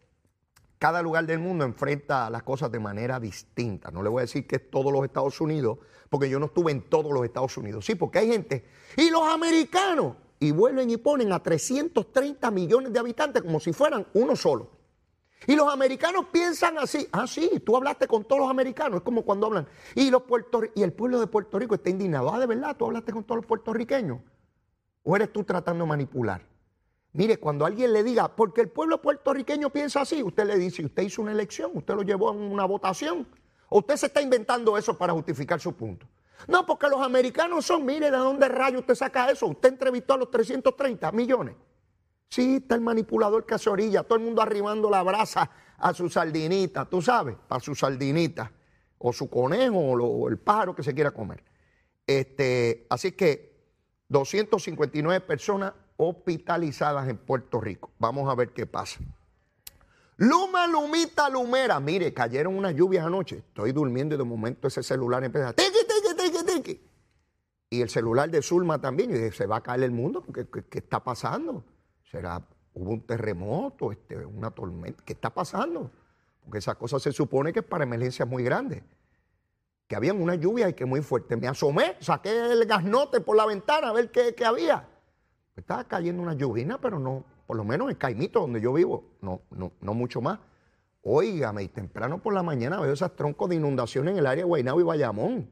cada 0.77 1.01
lugar 1.01 1.25
del 1.25 1.39
mundo 1.39 1.63
enfrenta 1.63 2.29
las 2.29 2.43
cosas 2.43 2.71
de 2.71 2.79
manera 2.79 3.19
distinta. 3.19 3.91
No 3.91 4.03
le 4.03 4.09
voy 4.09 4.19
a 4.19 4.21
decir 4.21 4.45
que 4.45 4.57
es 4.57 4.69
todos 4.69 4.91
los 4.91 5.03
Estados 5.05 5.39
Unidos, 5.39 5.79
porque 6.09 6.29
yo 6.29 6.39
no 6.39 6.47
estuve 6.47 6.71
en 6.71 6.81
todos 6.89 7.11
los 7.11 7.23
Estados 7.23 7.57
Unidos. 7.57 7.85
Sí, 7.85 7.95
porque 7.95 8.19
hay 8.19 8.27
gente. 8.27 8.65
Y 8.97 9.09
los 9.09 9.23
americanos. 9.23 10.17
Y 10.37 10.51
vuelven 10.51 10.89
y 10.89 10.97
ponen 10.97 11.31
a 11.31 11.41
330 11.41 12.51
millones 12.51 12.91
de 12.91 12.99
habitantes 12.99 13.41
como 13.41 13.59
si 13.59 13.71
fueran 13.71 14.05
uno 14.13 14.35
solo. 14.35 14.69
Y 15.47 15.55
los 15.55 15.71
americanos 15.71 16.25
piensan 16.31 16.77
así. 16.77 17.07
Ah, 17.11 17.25
sí, 17.25 17.61
tú 17.65 17.77
hablaste 17.77 18.07
con 18.07 18.25
todos 18.25 18.41
los 18.41 18.49
americanos. 18.49 18.97
Es 18.97 19.03
como 19.03 19.23
cuando 19.23 19.47
hablan. 19.47 19.67
Y, 19.93 20.09
los 20.09 20.23
y 20.75 20.83
el 20.83 20.91
pueblo 20.91 21.19
de 21.19 21.27
Puerto 21.27 21.57
Rico 21.57 21.75
está 21.75 21.89
indignado. 21.89 22.33
Ah, 22.33 22.39
de 22.39 22.47
verdad, 22.47 22.75
tú 22.75 22.85
hablaste 22.85 23.13
con 23.13 23.23
todos 23.23 23.37
los 23.37 23.45
puertorriqueños. 23.45 24.19
¿O 25.03 25.15
eres 25.15 25.31
tú 25.31 25.43
tratando 25.43 25.85
de 25.85 25.89
manipular? 25.89 26.41
Mire, 27.15 27.37
cuando 27.37 27.65
alguien 27.65 27.93
le 27.93 28.03
diga, 28.03 28.35
porque 28.35 28.59
el 28.59 28.67
pueblo 28.67 29.01
puertorriqueño 29.01 29.69
piensa 29.69 30.01
así, 30.01 30.21
usted 30.21 30.45
le 30.45 30.57
dice, 30.57 30.83
usted 30.83 31.03
hizo 31.03 31.21
una 31.21 31.31
elección, 31.31 31.71
usted 31.73 31.95
lo 31.95 32.01
llevó 32.01 32.33
en 32.33 32.39
una 32.39 32.65
votación, 32.65 33.25
o 33.69 33.79
usted 33.79 33.95
se 33.95 34.07
está 34.07 34.21
inventando 34.21 34.77
eso 34.77 34.97
para 34.97 35.13
justificar 35.13 35.61
su 35.61 35.73
punto. 35.73 36.05
No, 36.49 36.65
porque 36.65 36.89
los 36.89 37.01
americanos 37.01 37.65
son, 37.65 37.85
mire, 37.85 38.11
¿de 38.11 38.17
dónde 38.17 38.49
rayo 38.49 38.79
usted 38.79 38.95
saca 38.95 39.31
eso? 39.31 39.47
Usted 39.47 39.69
entrevistó 39.69 40.15
a 40.15 40.17
los 40.17 40.29
330 40.29 41.09
millones. 41.13 41.55
Sí, 42.27 42.57
está 42.57 42.75
el 42.75 42.81
manipulador 42.81 43.45
que 43.45 43.53
hace 43.53 43.69
orilla, 43.69 44.03
todo 44.03 44.17
el 44.17 44.25
mundo 44.25 44.41
arribando 44.41 44.89
la 44.89 45.01
brasa 45.01 45.49
a 45.77 45.93
su 45.93 46.09
sardinita, 46.09 46.83
tú 46.83 47.01
sabes, 47.01 47.37
a 47.47 47.61
su 47.61 47.75
sardinita, 47.75 48.51
o 48.97 49.13
su 49.13 49.29
conejo, 49.29 49.77
o, 49.77 50.27
el 50.27 50.37
pájaro 50.37 50.75
que 50.75 50.83
se 50.83 50.93
quiera 50.93 51.11
comer. 51.11 51.41
Este, 52.05 52.85
así 52.89 53.13
que 53.13 53.55
259 54.09 55.21
personas 55.21 55.71
hospitalizadas 55.97 57.07
en 57.07 57.17
Puerto 57.17 57.61
Rico. 57.61 57.91
Vamos 57.99 58.29
a 58.29 58.35
ver 58.35 58.49
qué 58.51 58.65
pasa. 58.65 58.99
Luma, 60.17 60.67
lumita, 60.67 61.29
lumera. 61.29 61.79
Mire, 61.79 62.13
cayeron 62.13 62.55
unas 62.55 62.73
lluvias 62.73 63.05
anoche. 63.05 63.37
Estoy 63.37 63.71
durmiendo 63.71 64.15
y 64.15 64.17
de 64.17 64.23
momento 64.23 64.67
ese 64.67 64.81
celular 64.81 65.23
empieza. 65.23 65.53
Tiki, 65.53 65.69
tiki, 65.71 66.15
tiki, 66.15 66.45
tiki. 66.45 66.81
Y 67.69 67.81
el 67.81 67.89
celular 67.89 68.29
de 68.29 68.41
Zulma 68.41 68.79
también. 68.79 69.11
Y 69.11 69.13
dije, 69.13 69.31
se 69.31 69.45
va 69.45 69.57
a 69.57 69.61
caer 69.61 69.83
el 69.83 69.91
mundo. 69.91 70.23
¿Qué, 70.33 70.47
qué, 70.47 70.79
está 70.79 71.03
pasando? 71.03 71.65
¿Será 72.09 72.41
hubo 72.73 72.91
un 72.91 73.01
terremoto, 73.01 73.91
este, 73.91 74.25
una 74.25 74.51
tormenta? 74.51 75.03
¿Qué 75.03 75.13
está 75.13 75.33
pasando? 75.33 75.91
Porque 76.43 76.59
esa 76.59 76.75
cosa 76.75 76.99
se 76.99 77.11
supone 77.11 77.51
que 77.51 77.59
es 77.59 77.65
para 77.65 77.83
emergencias 77.83 78.27
muy 78.27 78.43
grandes. 78.43 78.83
Que 79.87 79.95
habían 79.95 80.21
una 80.21 80.35
lluvia 80.35 80.69
y 80.69 80.73
que 80.73 80.85
muy 80.85 81.01
fuerte. 81.01 81.35
Me 81.35 81.47
asomé, 81.47 81.97
saqué 81.99 82.51
el 82.53 82.65
gasnote 82.65 83.19
por 83.19 83.35
la 83.35 83.45
ventana 83.45 83.89
a 83.89 83.93
ver 83.93 84.11
qué 84.11 84.45
había. 84.45 84.87
Estaba 85.55 85.85
cayendo 85.85 86.21
una 86.21 86.33
lluvia, 86.33 86.77
pero 86.81 86.99
no, 86.99 87.23
por 87.47 87.55
lo 87.55 87.63
menos 87.63 87.89
en 87.89 87.95
Caimito, 87.95 88.41
donde 88.41 88.59
yo 88.59 88.73
vivo, 88.73 89.15
no, 89.21 89.41
no, 89.51 89.71
no 89.79 89.93
mucho 89.93 90.21
más. 90.21 90.39
Óigame, 91.01 91.63
y 91.63 91.67
temprano 91.67 92.21
por 92.21 92.33
la 92.33 92.43
mañana 92.43 92.79
veo 92.79 92.91
esos 92.91 93.15
troncos 93.15 93.49
de 93.49 93.55
inundación 93.55 94.07
en 94.07 94.17
el 94.17 94.25
área 94.25 94.43
de 94.43 94.47
Guaynabo 94.47 94.79
y 94.81 94.83
Bayamón. 94.83 95.49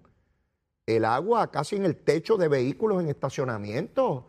El 0.85 1.05
agua 1.05 1.49
casi 1.51 1.75
en 1.77 1.85
el 1.85 1.95
techo 1.95 2.37
de 2.37 2.47
vehículos 2.47 3.01
en 3.01 3.09
estacionamiento. 3.09 4.27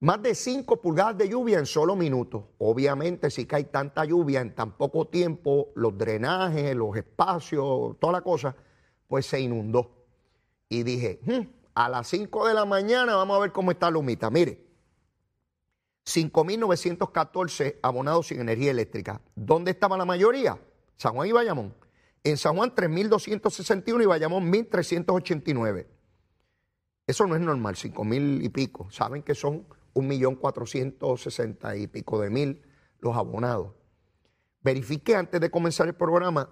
Más 0.00 0.22
de 0.22 0.34
5 0.34 0.80
pulgadas 0.80 1.18
de 1.18 1.28
lluvia 1.28 1.58
en 1.58 1.66
solo 1.66 1.96
minutos. 1.96 2.44
Obviamente, 2.58 3.30
si 3.30 3.46
cae 3.46 3.64
tanta 3.64 4.04
lluvia 4.04 4.40
en 4.40 4.54
tan 4.54 4.76
poco 4.76 5.08
tiempo, 5.08 5.72
los 5.74 5.96
drenajes, 5.98 6.76
los 6.76 6.96
espacios, 6.96 7.98
toda 7.98 8.12
la 8.12 8.20
cosa, 8.20 8.54
pues 9.08 9.26
se 9.26 9.40
inundó. 9.40 10.06
Y 10.68 10.84
dije, 10.84 11.20
hmm, 11.24 11.59
a 11.74 11.88
las 11.88 12.08
5 12.08 12.48
de 12.48 12.54
la 12.54 12.64
mañana 12.64 13.16
vamos 13.16 13.36
a 13.36 13.40
ver 13.40 13.52
cómo 13.52 13.70
está 13.70 13.90
Lumita. 13.90 14.30
Mire, 14.30 14.66
5.914 16.04 17.78
abonados 17.82 18.28
sin 18.28 18.40
energía 18.40 18.70
eléctrica. 18.70 19.20
¿Dónde 19.34 19.72
estaba 19.72 19.96
la 19.96 20.04
mayoría? 20.04 20.58
San 20.96 21.14
Juan 21.14 21.28
y 21.28 21.32
Bayamón. 21.32 21.74
En 22.24 22.36
San 22.36 22.56
Juan 22.56 22.74
3.261 22.74 24.02
y 24.02 24.06
Bayamón 24.06 24.52
1.389. 24.52 25.86
Eso 27.06 27.26
no 27.26 27.34
es 27.34 27.40
normal, 27.40 27.76
5 27.76 28.04
mil 28.04 28.44
y 28.44 28.48
pico. 28.50 28.90
Saben 28.90 29.22
que 29.22 29.34
son 29.34 29.66
1.460 29.94 31.80
y 31.80 31.86
pico 31.86 32.20
de 32.20 32.30
mil 32.30 32.62
los 33.00 33.16
abonados. 33.16 33.72
Verifiqué 34.62 35.16
antes 35.16 35.40
de 35.40 35.50
comenzar 35.50 35.88
el 35.88 35.94
programa 35.94 36.50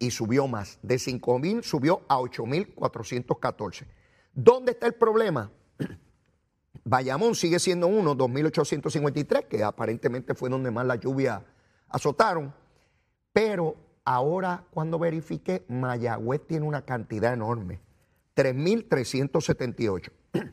y 0.00 0.10
subió 0.10 0.48
más. 0.48 0.80
De 0.82 0.98
5 0.98 1.38
mil 1.38 1.62
subió 1.62 2.02
a 2.08 2.18
8.414. 2.18 3.86
¿Dónde 4.32 4.72
está 4.72 4.86
el 4.86 4.94
problema? 4.94 5.52
Bayamón 6.84 7.36
sigue 7.36 7.60
siendo 7.60 7.86
uno, 7.86 8.16
2.853, 8.16 9.46
que 9.46 9.62
aparentemente 9.62 10.34
fue 10.34 10.48
donde 10.48 10.72
más 10.72 10.86
la 10.86 10.96
lluvia 10.96 11.44
azotaron. 11.88 12.52
Pero 13.32 13.76
ahora, 14.04 14.64
cuando 14.70 14.98
verifiqué, 14.98 15.64
Mayagüez 15.68 16.46
tiene 16.46 16.66
una 16.66 16.84
cantidad 16.84 17.32
enorme, 17.32 17.80
3.378. 18.34 20.10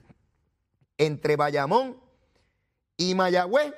Entre 0.98 1.36
Bayamón 1.38 1.98
y 2.98 3.16
Mayagüez, 3.16 3.74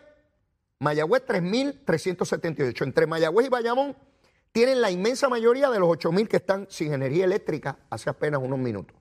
Mayagüez 0.80 1.26
3.378. 1.28 2.84
Entre 2.84 3.06
Mayagüez 3.06 3.48
y 3.48 3.50
Bayamón 3.50 4.09
tienen 4.52 4.82
la 4.82 4.92
inmensa 4.92 5.30
mayoría 5.30 5.70
de 5.70 5.80
los 5.80 5.90
8.000 5.90 6.28
que 6.28 6.38
están 6.38 6.68
sin 6.70 6.94
energía 6.94 7.26
eléctrica 7.26 7.80
hace 7.90 8.10
apenas 8.10 8.42
unos 8.42 8.60
minutos. 8.60 8.96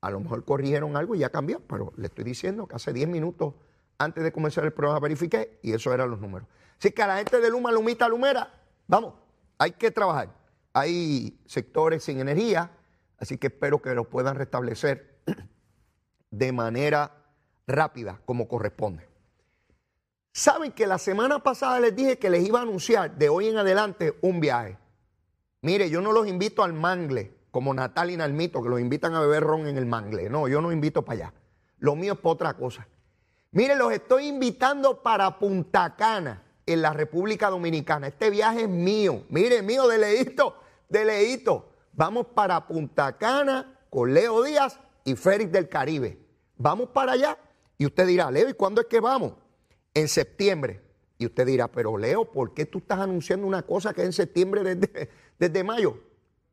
A 0.00 0.10
lo 0.10 0.20
mejor 0.20 0.44
corrigieron 0.44 0.96
algo 0.96 1.14
y 1.14 1.20
ya 1.20 1.30
cambió, 1.30 1.60
pero 1.60 1.92
le 1.96 2.06
estoy 2.06 2.24
diciendo 2.24 2.66
que 2.66 2.76
hace 2.76 2.92
10 2.92 3.08
minutos 3.08 3.54
antes 3.98 4.22
de 4.22 4.32
comenzar 4.32 4.64
el 4.64 4.72
programa 4.72 5.00
verifiqué 5.00 5.58
y 5.62 5.72
esos 5.72 5.92
eran 5.92 6.10
los 6.10 6.20
números. 6.20 6.48
Así 6.78 6.90
que 6.90 7.02
a 7.02 7.06
la 7.06 7.16
gente 7.18 7.40
de 7.40 7.50
Luma, 7.50 7.72
Lumita, 7.72 8.08
Lumera, 8.08 8.52
vamos, 8.86 9.14
hay 9.58 9.72
que 9.72 9.90
trabajar. 9.90 10.28
Hay 10.72 11.40
sectores 11.46 12.02
sin 12.04 12.20
energía, 12.20 12.70
así 13.18 13.38
que 13.38 13.46
espero 13.46 13.80
que 13.80 13.94
lo 13.94 14.08
puedan 14.08 14.36
restablecer 14.36 15.20
de 16.30 16.52
manera 16.52 17.12
rápida, 17.66 18.20
como 18.24 18.48
corresponde. 18.48 19.08
Saben 20.32 20.72
que 20.72 20.86
la 20.86 20.98
semana 20.98 21.38
pasada 21.38 21.78
les 21.78 21.94
dije 21.94 22.18
que 22.18 22.28
les 22.28 22.44
iba 22.44 22.58
a 22.58 22.62
anunciar 22.62 23.16
de 23.16 23.28
hoy 23.28 23.48
en 23.48 23.56
adelante 23.56 24.18
un 24.20 24.40
viaje. 24.40 24.76
Mire, 25.64 25.88
yo 25.88 26.02
no 26.02 26.12
los 26.12 26.28
invito 26.28 26.62
al 26.62 26.74
mangle, 26.74 27.32
como 27.50 27.72
Natal 27.72 28.10
y 28.10 28.18
Nalmito, 28.18 28.62
que 28.62 28.68
los 28.68 28.80
invitan 28.80 29.14
a 29.14 29.20
beber 29.20 29.44
ron 29.44 29.66
en 29.66 29.78
el 29.78 29.86
mangle. 29.86 30.28
No, 30.28 30.46
yo 30.46 30.60
no 30.60 30.70
invito 30.70 31.02
para 31.06 31.28
allá. 31.28 31.34
Lo 31.78 31.96
mío 31.96 32.12
es 32.12 32.18
para 32.18 32.32
otra 32.32 32.54
cosa. 32.54 32.86
Mire, 33.50 33.74
los 33.74 33.90
estoy 33.90 34.26
invitando 34.26 35.02
para 35.02 35.38
Punta 35.38 35.96
Cana, 35.96 36.42
en 36.66 36.82
la 36.82 36.92
República 36.92 37.48
Dominicana. 37.48 38.08
Este 38.08 38.28
viaje 38.28 38.64
es 38.64 38.68
mío. 38.68 39.24
Mire, 39.30 39.62
mío, 39.62 39.88
de 39.88 39.96
leíto, 39.96 40.54
de 40.90 41.02
leíto. 41.06 41.72
Vamos 41.94 42.26
para 42.34 42.66
Punta 42.66 43.16
Cana 43.16 43.78
con 43.88 44.12
Leo 44.12 44.42
Díaz 44.42 44.78
y 45.02 45.16
Félix 45.16 45.50
del 45.50 45.70
Caribe. 45.70 46.18
Vamos 46.58 46.90
para 46.90 47.12
allá. 47.12 47.38
Y 47.78 47.86
usted 47.86 48.06
dirá, 48.06 48.30
Leo, 48.30 48.50
¿y 48.50 48.52
cuándo 48.52 48.82
es 48.82 48.86
que 48.86 49.00
vamos? 49.00 49.32
En 49.94 50.08
septiembre. 50.08 50.83
Y 51.18 51.26
usted 51.26 51.46
dirá, 51.46 51.68
pero 51.68 51.96
Leo, 51.96 52.24
¿por 52.30 52.54
qué 52.54 52.66
tú 52.66 52.78
estás 52.78 52.98
anunciando 52.98 53.46
una 53.46 53.62
cosa 53.62 53.94
que 53.94 54.02
es 54.02 54.06
en 54.06 54.12
septiembre 54.12 54.62
desde, 54.62 55.08
desde 55.38 55.64
mayo? 55.64 55.98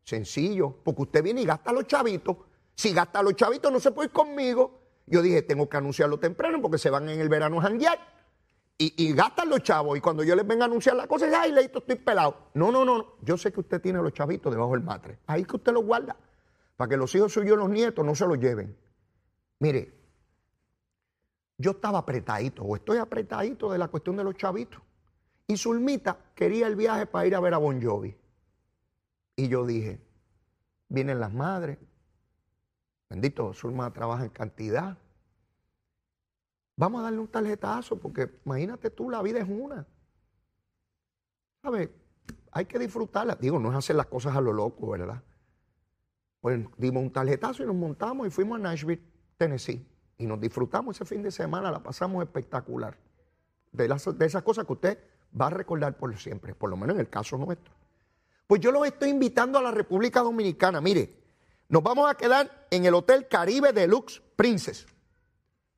Sencillo, 0.03 0.75
porque 0.83 1.03
usted 1.03 1.23
viene 1.23 1.41
y 1.41 1.45
gasta 1.45 1.71
los 1.71 1.87
chavitos. 1.87 2.37
Si 2.75 2.93
gasta 2.93 3.21
los 3.21 3.35
chavitos, 3.35 3.71
no 3.71 3.79
se 3.79 3.91
puede 3.91 4.07
ir 4.07 4.13
conmigo. 4.13 4.79
Yo 5.07 5.21
dije, 5.21 5.41
tengo 5.41 5.67
que 5.67 5.77
anunciarlo 5.77 6.19
temprano 6.19 6.61
porque 6.61 6.77
se 6.77 6.89
van 6.89 7.09
en 7.09 7.19
el 7.19 7.29
verano 7.29 7.59
a 7.59 7.63
janguear. 7.63 7.99
Y, 8.77 8.93
y, 8.97 9.13
gastan 9.13 9.49
los 9.49 9.61
chavos. 9.61 9.95
Y 9.97 10.01
cuando 10.01 10.23
yo 10.23 10.35
les 10.35 10.47
venga 10.47 10.63
a 10.63 10.67
anunciar 10.67 10.95
la 10.95 11.05
cosa, 11.05 11.27
ay, 11.39 11.51
leito, 11.51 11.79
estoy 11.79 11.97
pelado. 11.97 12.49
No, 12.55 12.71
no, 12.71 12.83
no. 12.83 13.15
Yo 13.21 13.37
sé 13.37 13.51
que 13.51 13.59
usted 13.59 13.79
tiene 13.79 14.01
los 14.01 14.13
chavitos 14.13 14.51
debajo 14.51 14.71
del 14.71 14.81
matre. 14.81 15.19
Ahí 15.27 15.43
que 15.43 15.57
usted 15.57 15.71
los 15.71 15.85
guarda. 15.85 16.15
Para 16.77 16.89
que 16.89 16.97
los 16.97 17.13
hijos 17.13 17.31
suyos, 17.31 17.57
los 17.57 17.69
nietos, 17.69 18.03
no 18.03 18.15
se 18.15 18.25
los 18.25 18.39
lleven. 18.39 18.75
Mire, 19.59 20.00
yo 21.61 21.71
estaba 21.71 21.99
apretadito, 21.99 22.63
o 22.63 22.75
estoy 22.75 22.97
apretadito 22.97 23.71
de 23.71 23.77
la 23.77 23.87
cuestión 23.87 24.17
de 24.17 24.23
los 24.23 24.35
chavitos. 24.35 24.81
Y 25.47 25.57
Zulmita 25.57 26.17
quería 26.35 26.67
el 26.67 26.75
viaje 26.75 27.05
para 27.05 27.27
ir 27.27 27.35
a 27.35 27.39
ver 27.39 27.53
a 27.53 27.57
Bon 27.57 27.81
Jovi. 27.81 28.15
Y 29.35 29.47
yo 29.47 29.65
dije, 29.65 29.99
vienen 30.89 31.19
las 31.19 31.33
madres, 31.33 31.77
bendito, 33.09 33.53
Zulma 33.53 33.91
trabaja 33.91 34.23
en 34.23 34.29
cantidad. 34.29 34.97
Vamos 36.75 36.99
a 36.99 37.03
darle 37.03 37.19
un 37.19 37.27
tarjetazo, 37.27 37.97
porque 37.99 38.39
imagínate 38.45 38.89
tú, 38.89 39.09
la 39.09 39.21
vida 39.21 39.39
es 39.39 39.47
una. 39.47 39.85
¿Sabes? 41.61 41.89
Hay 42.51 42.65
que 42.65 42.79
disfrutarla. 42.79 43.35
Digo, 43.35 43.59
no 43.59 43.69
es 43.71 43.77
hacer 43.77 43.95
las 43.95 44.07
cosas 44.07 44.35
a 44.35 44.41
lo 44.41 44.51
loco, 44.51 44.89
¿verdad? 44.89 45.21
Pues 46.39 46.65
dimos 46.77 47.03
un 47.03 47.11
tarjetazo 47.11 47.63
y 47.63 47.67
nos 47.67 47.75
montamos 47.75 48.25
y 48.25 48.31
fuimos 48.31 48.59
a 48.59 48.63
Nashville, 48.63 49.01
Tennessee. 49.37 49.85
Y 50.21 50.27
nos 50.27 50.39
disfrutamos 50.39 50.95
ese 50.95 51.03
fin 51.03 51.23
de 51.23 51.31
semana, 51.31 51.71
la 51.71 51.81
pasamos 51.81 52.23
espectacular. 52.23 52.95
De, 53.71 53.87
las, 53.87 54.05
de 54.15 54.23
esas 54.23 54.43
cosas 54.43 54.67
que 54.67 54.73
usted 54.73 54.99
va 55.39 55.47
a 55.47 55.49
recordar 55.49 55.97
por 55.97 56.15
siempre, 56.15 56.53
por 56.53 56.69
lo 56.69 56.77
menos 56.77 56.93
en 56.93 56.99
el 56.99 57.09
caso 57.09 57.39
nuestro. 57.39 57.73
Pues 58.45 58.61
yo 58.61 58.71
los 58.71 58.85
estoy 58.85 59.09
invitando 59.09 59.57
a 59.57 59.63
la 59.63 59.71
República 59.71 60.19
Dominicana. 60.19 60.79
Mire, 60.79 61.09
nos 61.69 61.81
vamos 61.81 62.07
a 62.07 62.13
quedar 62.13 62.67
en 62.69 62.85
el 62.85 62.93
Hotel 62.93 63.27
Caribe 63.27 63.73
Deluxe 63.73 64.21
Princess. 64.35 64.85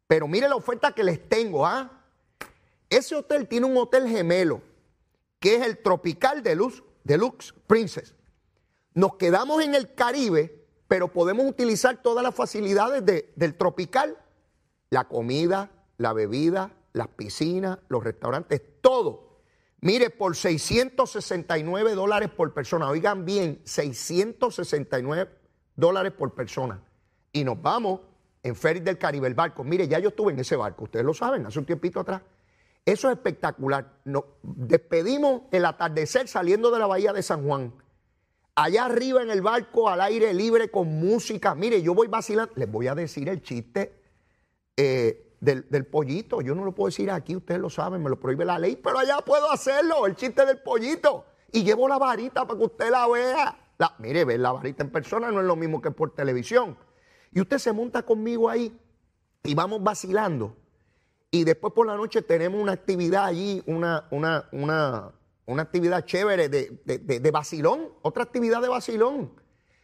Pero 0.08 0.28
mire 0.28 0.50
la 0.50 0.58
oferta 0.58 0.92
que 0.92 1.06
les 1.06 1.30
tengo, 1.30 1.66
¿ah? 1.66 1.90
Ese 2.90 3.16
hotel 3.16 3.48
tiene 3.48 3.66
un 3.66 3.78
hotel 3.78 4.10
gemelo, 4.10 4.62
que 5.40 5.56
es 5.56 5.62
el 5.62 5.78
Tropical 5.78 6.44
Deluxe, 6.44 6.84
Deluxe 7.06 7.54
Princess. 7.66 8.14
Nos 8.94 9.16
quedamos 9.16 9.64
en 9.64 9.74
el 9.74 9.94
Caribe, 9.94 10.66
pero 10.90 11.14
podemos 11.14 11.46
utilizar 11.46 12.02
todas 12.04 12.26
las 12.26 12.36
facilidades 12.36 13.06
de, 13.06 13.32
del 13.38 13.56
Tropical. 13.56 14.18
La 14.94 15.06
comida, 15.06 15.72
la 15.98 16.14
bebida, 16.14 16.72
las 16.94 17.08
piscinas, 17.08 17.80
los 17.90 18.04
restaurantes, 18.04 18.62
todo 18.82 19.34
Mire, 19.84 20.12
por 20.12 20.34
669 20.34 21.94
dólares 21.94 22.30
por 22.30 22.54
persona, 22.54 22.88
oigan 22.88 23.26
bien, 23.26 23.60
669 23.66 25.30
dólares 25.76 26.14
por 26.14 26.34
persona. 26.34 26.82
Y 27.34 27.44
nos 27.44 27.62
vamos 27.62 28.00
en 28.44 28.56
Ferry 28.56 28.80
del 28.80 28.98
Caribe, 28.98 29.28
el 29.28 29.34
barco. 29.34 29.66
Mire, 29.66 29.86
ya 29.90 30.00
yo 30.00 30.08
estuve 30.08 30.32
en 30.32 30.40
ese 30.40 30.56
barco, 30.56 30.86
ustedes 30.86 31.04
lo 31.04 31.14
saben, 31.14 31.46
hace 31.46 31.60
un 31.60 31.66
tiempito 31.66 32.00
atrás. 32.00 32.22
Eso 32.86 33.10
es 33.10 33.18
espectacular. 33.18 34.00
Nos 34.06 34.24
despedimos 34.42 35.42
el 35.52 35.66
atardecer 35.66 36.30
saliendo 36.30 36.72
de 36.72 36.80
la 36.80 36.88
bahía 36.88 37.12
de 37.12 37.22
San 37.22 37.46
Juan. 37.46 37.74
Allá 38.56 38.86
arriba 38.86 39.22
en 39.22 39.32
el 39.32 39.42
barco, 39.42 39.90
al 39.90 40.00
aire 40.00 40.34
libre, 40.34 40.72
con 40.72 40.88
música. 40.88 41.56
Mire, 41.56 41.82
yo 41.82 41.94
voy 41.94 42.08
vacilando. 42.08 42.54
Les 42.56 42.72
voy 42.72 42.88
a 42.88 42.96
decir 42.96 43.28
el 43.28 43.42
chiste. 43.42 44.03
Eh, 44.78 45.24
del, 45.44 45.86
pollito. 45.86 46.42
Yo 46.42 46.56
no 46.56 46.64
lo 46.64 46.74
puedo 46.74 46.88
decir 46.88 47.12
aquí, 47.12 47.36
ustedes 47.36 47.60
lo 47.60 47.70
saben, 47.70 48.02
me 48.02 48.10
lo 48.10 48.20
prohíbe 48.20 48.46
la 48.46 48.58
ley, 48.58 48.76
pero 48.76 49.00
allá 49.00 49.18
puedo 49.26 49.52
hacerlo, 49.52 50.06
el 50.06 50.16
chiste 50.16 50.46
del 50.46 50.60
pollito. 50.60 51.26
Y 51.52 51.64
llevo 51.64 51.88
la 51.88 51.98
varita 51.98 52.48
para 52.48 52.58
que 52.58 52.66
usted 52.66 52.90
la 52.90 53.08
vea. 53.08 53.58
La, 53.78 53.94
mire, 54.00 54.26
ver 54.26 54.40
la 54.40 54.52
varita 54.52 54.84
en 54.84 54.92
persona 54.92 55.32
no 55.32 55.42
es 55.42 55.46
lo 55.46 55.56
mismo 55.56 55.82
que 55.82 55.92
por 55.92 56.12
televisión. 56.16 56.78
Y 57.32 57.42
usted 57.42 57.58
se 57.58 57.74
monta 57.74 58.04
conmigo 58.04 58.50
ahí 58.50 58.76
y 59.44 59.54
vamos 59.54 59.84
vacilando. 59.84 60.56
Y 61.30 61.44
después 61.44 61.74
por 61.74 61.88
la 61.88 61.96
noche 61.96 62.22
tenemos 62.22 62.62
una 62.62 62.72
actividad 62.72 63.26
allí, 63.26 63.62
una, 63.66 64.08
una, 64.12 64.48
una, 64.52 65.12
una 65.46 65.62
actividad 65.62 66.06
chévere 66.06 66.48
de, 66.48 66.80
de, 66.86 67.20
de 67.20 67.32
vacilón, 67.32 67.90
otra 68.02 68.24
actividad 68.24 68.62
de 68.62 68.70
vacilón. 68.70 69.34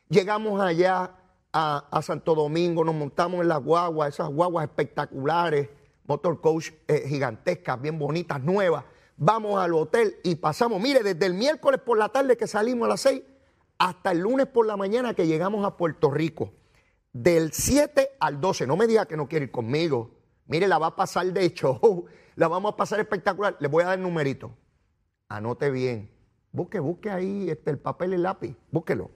Llegamos 0.10 0.62
allá, 0.62 1.19
a, 1.52 2.02
Santo 2.04 2.36
Domingo, 2.36 2.84
nos 2.84 2.96
montamos 2.96 3.42
en 3.42 3.48
las 3.48 3.64
guaguas, 3.64 4.14
esas 4.14 4.30
guaguas 4.30 4.66
espectaculares, 4.66 5.70
motor 6.06 6.40
coach 6.42 6.72
eh, 6.88 7.06
gigantescas, 7.08 7.82
bien 7.82 7.98
bonitas, 7.98 8.42
nuevas. 8.42 8.86
Vamos 9.18 9.62
al 9.62 9.74
hotel 9.74 10.18
y 10.24 10.36
pasamos, 10.36 10.82
mire, 10.82 11.04
desde 11.04 11.26
el 11.26 11.34
miércoles 11.34 11.82
por 11.84 11.98
la 11.98 12.10
tarde 12.10 12.38
que 12.38 12.48
salimos 12.48 12.86
a 12.86 12.90
las 12.90 13.02
6 13.02 13.22
hasta 13.78 14.12
el 14.12 14.20
lunes 14.20 14.48
por 14.48 14.66
la 14.66 14.78
mañana 14.78 15.14
que 15.14 15.28
llegamos 15.28 15.66
a 15.66 15.78
Puerto 15.78 16.12
Rico. 16.12 16.54
Del 17.12 17.52
7 17.52 18.12
al 18.20 18.40
12, 18.40 18.68
no 18.68 18.78
me 18.78 18.88
diga 18.88 19.08
que 19.08 19.18
no 19.18 19.28
quiere 19.28 19.46
ir 19.46 19.52
conmigo. 19.52 20.12
Mire, 20.46 20.68
la 20.68 20.78
va 20.78 20.88
a 20.88 20.96
pasar 20.96 21.26
de 21.28 21.54
show, 21.54 22.06
la 22.36 22.48
vamos 22.48 22.74
a 22.74 22.78
pasar 22.78 23.00
espectacular. 23.00 23.58
Le 23.60 23.68
voy 23.68 23.84
a 23.84 23.88
dar 23.88 24.00
numerito. 24.00 24.52
Anote 25.28 25.70
bien. 25.70 26.12
Busque, 26.52 26.80
busque 26.80 27.10
ahí 27.10 27.50
este, 27.50 27.72
el 27.72 27.80
papel 27.80 28.12
y 28.12 28.16
el 28.16 28.24
lápiz. 28.24 28.56
Búsquelo. 28.72 29.12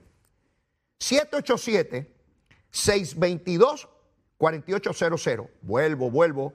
787 0.98 2.13
622-4800. 2.74 5.48
Vuelvo, 5.62 6.10
vuelvo. 6.10 6.52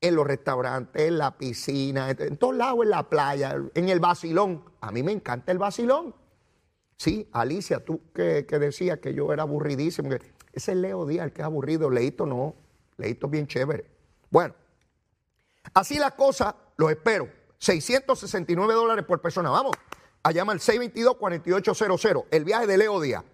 En 0.00 0.16
los 0.16 0.26
restaurantes, 0.26 1.00
en 1.00 1.16
la 1.16 1.38
piscina, 1.38 2.10
en 2.10 2.36
todos 2.36 2.56
lados, 2.56 2.80
en 2.82 2.90
la 2.90 3.08
playa, 3.08 3.56
en 3.74 3.88
el 3.88 4.00
vacilón. 4.00 4.64
A 4.80 4.90
mí 4.90 5.02
me 5.02 5.12
encanta 5.12 5.52
el 5.52 5.58
vacilón. 5.58 6.14
Sí, 6.96 7.28
Alicia, 7.32 7.84
tú 7.84 8.00
que, 8.12 8.44
que 8.46 8.58
decías 8.58 8.98
que 8.98 9.14
yo 9.14 9.32
era 9.32 9.44
aburridísimo. 9.44 10.10
Ese 10.52 10.72
es 10.72 10.76
Leo 10.76 11.06
Díaz, 11.06 11.26
el 11.26 11.32
que 11.32 11.42
es 11.42 11.46
aburrido. 11.46 11.88
Leito 11.88 12.26
no. 12.26 12.56
Leito 12.96 13.26
es 13.26 13.30
bien 13.30 13.46
chévere. 13.46 13.86
Bueno, 14.30 14.54
así 15.74 15.98
las 15.98 16.12
cosas, 16.12 16.54
los 16.76 16.90
espero. 16.90 17.28
669 17.58 18.74
dólares 18.74 19.04
por 19.04 19.20
persona. 19.20 19.50
Vamos 19.50 19.76
a 20.22 20.32
llamar 20.32 20.54
al 20.54 20.60
622-4800. 20.60 22.26
El 22.30 22.44
viaje 22.44 22.66
de 22.66 22.76
Leo 22.78 23.00
Díaz. 23.00 23.24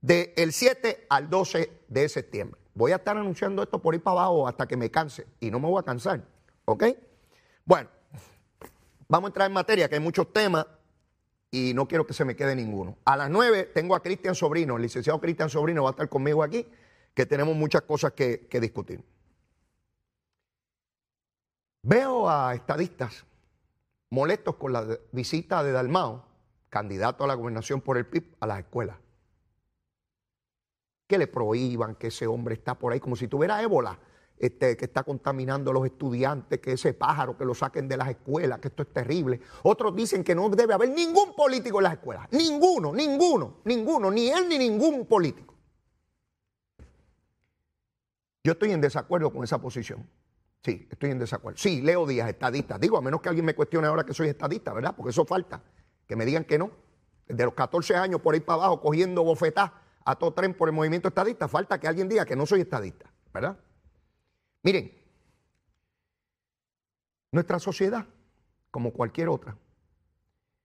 Del 0.00 0.52
7 0.52 1.06
al 1.08 1.30
12 1.30 1.70
de 1.88 2.08
septiembre. 2.08 2.60
Voy 2.74 2.92
a 2.92 2.96
estar 2.96 3.16
anunciando 3.16 3.62
esto 3.62 3.80
por 3.80 3.94
ahí 3.94 4.00
para 4.00 4.22
abajo 4.22 4.48
hasta 4.48 4.66
que 4.66 4.76
me 4.76 4.90
canse. 4.90 5.26
Y 5.40 5.50
no 5.50 5.60
me 5.60 5.68
voy 5.68 5.80
a 5.80 5.84
cansar. 5.84 6.24
¿Ok? 6.64 6.84
Bueno, 7.64 7.88
vamos 9.08 9.28
a 9.28 9.30
entrar 9.30 9.46
en 9.46 9.52
materia, 9.52 9.88
que 9.88 9.96
hay 9.96 10.00
muchos 10.00 10.32
temas 10.32 10.66
y 11.50 11.72
no 11.74 11.86
quiero 11.86 12.06
que 12.06 12.14
se 12.14 12.24
me 12.24 12.34
quede 12.34 12.56
ninguno. 12.56 12.96
A 13.04 13.16
las 13.16 13.30
9 13.30 13.70
tengo 13.74 13.94
a 13.94 14.02
Cristian 14.02 14.34
Sobrino, 14.34 14.76
el 14.76 14.82
licenciado 14.82 15.20
Cristian 15.20 15.50
Sobrino 15.50 15.82
va 15.82 15.90
a 15.90 15.92
estar 15.92 16.08
conmigo 16.08 16.42
aquí, 16.42 16.66
que 17.14 17.26
tenemos 17.26 17.54
muchas 17.54 17.82
cosas 17.82 18.12
que 18.12 18.48
discutir. 18.60 19.04
Veo 21.82 22.28
a 22.28 22.54
estadistas 22.54 23.24
molestos 24.10 24.56
con 24.56 24.72
la 24.72 24.98
visita 25.12 25.62
de 25.62 25.72
Dalmao, 25.72 26.24
candidato 26.68 27.24
a 27.24 27.26
la 27.26 27.34
gobernación 27.34 27.80
por 27.80 27.96
el 27.96 28.06
PIB, 28.06 28.36
a 28.40 28.46
las 28.46 28.58
escuelas. 28.58 28.96
Que 31.06 31.18
le 31.18 31.26
prohíban 31.26 31.94
que 31.94 32.08
ese 32.08 32.26
hombre 32.26 32.54
está 32.54 32.74
por 32.74 32.92
ahí 32.92 33.00
como 33.00 33.16
si 33.16 33.28
tuviera 33.28 33.62
ébola 33.62 33.98
este, 34.40 34.76
que 34.76 34.86
está 34.86 35.02
contaminando 35.02 35.70
a 35.70 35.74
los 35.74 35.84
estudiantes, 35.84 36.60
que 36.60 36.72
ese 36.72 36.94
pájaro 36.94 37.36
que 37.36 37.44
lo 37.44 37.54
saquen 37.54 37.88
de 37.88 37.96
las 37.96 38.08
escuelas, 38.08 38.58
que 38.58 38.68
esto 38.68 38.82
es 38.82 38.92
terrible. 38.92 39.40
Otros 39.62 39.94
dicen 39.94 40.24
que 40.24 40.34
no 40.34 40.48
debe 40.48 40.74
haber 40.74 40.88
ningún 40.90 41.34
político 41.34 41.78
en 41.78 41.84
las 41.84 41.92
escuelas. 41.94 42.26
Ninguno, 42.32 42.92
ninguno, 42.94 43.58
ninguno, 43.64 44.10
ni 44.10 44.30
él 44.30 44.48
ni 44.48 44.56
ningún 44.56 45.04
político. 45.06 45.54
Yo 48.42 48.52
estoy 48.52 48.72
en 48.72 48.80
desacuerdo 48.80 49.30
con 49.30 49.44
esa 49.44 49.60
posición. 49.60 50.06
Sí, 50.62 50.86
estoy 50.90 51.10
en 51.10 51.18
desacuerdo. 51.18 51.58
Sí, 51.58 51.80
Leo 51.80 52.06
Díaz, 52.06 52.28
estadista. 52.28 52.78
Digo, 52.78 52.98
a 52.98 53.00
menos 53.00 53.20
que 53.20 53.28
alguien 53.28 53.46
me 53.46 53.54
cuestione 53.54 53.86
ahora 53.86 54.04
que 54.04 54.12
soy 54.12 54.28
estadista, 54.28 54.72
¿verdad? 54.72 54.94
Porque 54.94 55.10
eso 55.10 55.24
falta. 55.24 55.62
Que 56.06 56.16
me 56.16 56.26
digan 56.26 56.44
que 56.44 56.58
no. 56.58 56.70
De 57.26 57.44
los 57.44 57.54
14 57.54 57.96
años 57.96 58.20
por 58.20 58.34
ahí 58.34 58.40
para 58.40 58.64
abajo 58.64 58.80
cogiendo 58.80 59.22
bofetá 59.22 59.72
a 60.04 60.16
todo 60.16 60.32
tren 60.32 60.54
por 60.54 60.68
el 60.68 60.74
movimiento 60.74 61.08
estadista, 61.08 61.48
falta 61.48 61.78
que 61.78 61.86
alguien 61.86 62.08
diga 62.08 62.24
que 62.24 62.34
no 62.34 62.46
soy 62.46 62.62
estadista, 62.62 63.10
¿verdad? 63.32 63.58
Miren, 64.62 64.92
nuestra 67.30 67.58
sociedad, 67.58 68.06
como 68.70 68.92
cualquier 68.92 69.28
otra, 69.28 69.56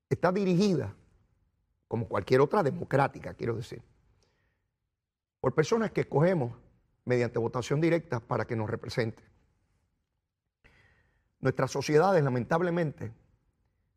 está 0.10 0.32
dirigida, 0.32 0.96
como 1.88 2.08
cualquier 2.08 2.42
otra 2.42 2.64
democrática, 2.64 3.34
quiero 3.34 3.56
decir, 3.56 3.84
por 5.40 5.54
personas 5.54 5.92
que 5.92 6.02
escogemos 6.02 6.54
mediante 7.04 7.38
votación 7.38 7.80
directa 7.80 8.20
para 8.20 8.46
que 8.46 8.56
nos 8.56 8.70
representen. 8.70 9.24
Nuestras 11.46 11.70
sociedades, 11.70 12.24
lamentablemente, 12.24 13.14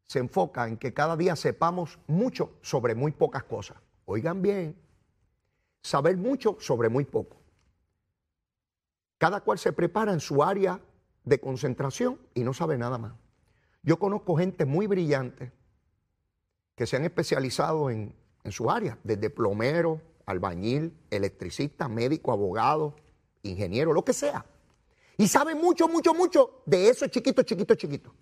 se 0.06 0.18
enfocan 0.18 0.68
en 0.68 0.76
que 0.76 0.92
cada 0.92 1.16
día 1.16 1.34
sepamos 1.34 1.98
mucho 2.06 2.58
sobre 2.60 2.94
muy 2.94 3.10
pocas 3.10 3.42
cosas. 3.42 3.78
Oigan 4.04 4.42
bien, 4.42 4.76
saber 5.80 6.18
mucho 6.18 6.58
sobre 6.60 6.90
muy 6.90 7.06
poco. 7.06 7.38
Cada 9.16 9.40
cual 9.40 9.58
se 9.58 9.72
prepara 9.72 10.12
en 10.12 10.20
su 10.20 10.42
área 10.42 10.78
de 11.24 11.40
concentración 11.40 12.20
y 12.34 12.44
no 12.44 12.52
sabe 12.52 12.76
nada 12.76 12.98
más. 12.98 13.14
Yo 13.82 13.98
conozco 13.98 14.36
gente 14.36 14.66
muy 14.66 14.86
brillante 14.86 15.50
que 16.74 16.86
se 16.86 16.96
han 16.96 17.06
especializado 17.06 17.88
en, 17.88 18.14
su 18.50 18.70
área, 18.70 18.98
desde 19.04 19.30
plomero, 19.30 20.02
albañil, 20.26 20.92
electricista, 21.10 21.88
médico, 21.88 22.30
abogado, 22.30 22.94
ingeniero, 23.42 23.94
lo 23.94 24.04
que 24.04 24.12
sea. 24.12 24.44
Y 25.18 25.28
sabe 25.28 25.54
mucho, 25.54 25.86
mucho, 25.86 26.14
mucho 26.14 26.62
de 26.64 26.88
eso 26.88 27.06
chiquito, 27.08 27.42
chiquito, 27.42 27.74
chiquito. 27.74 28.14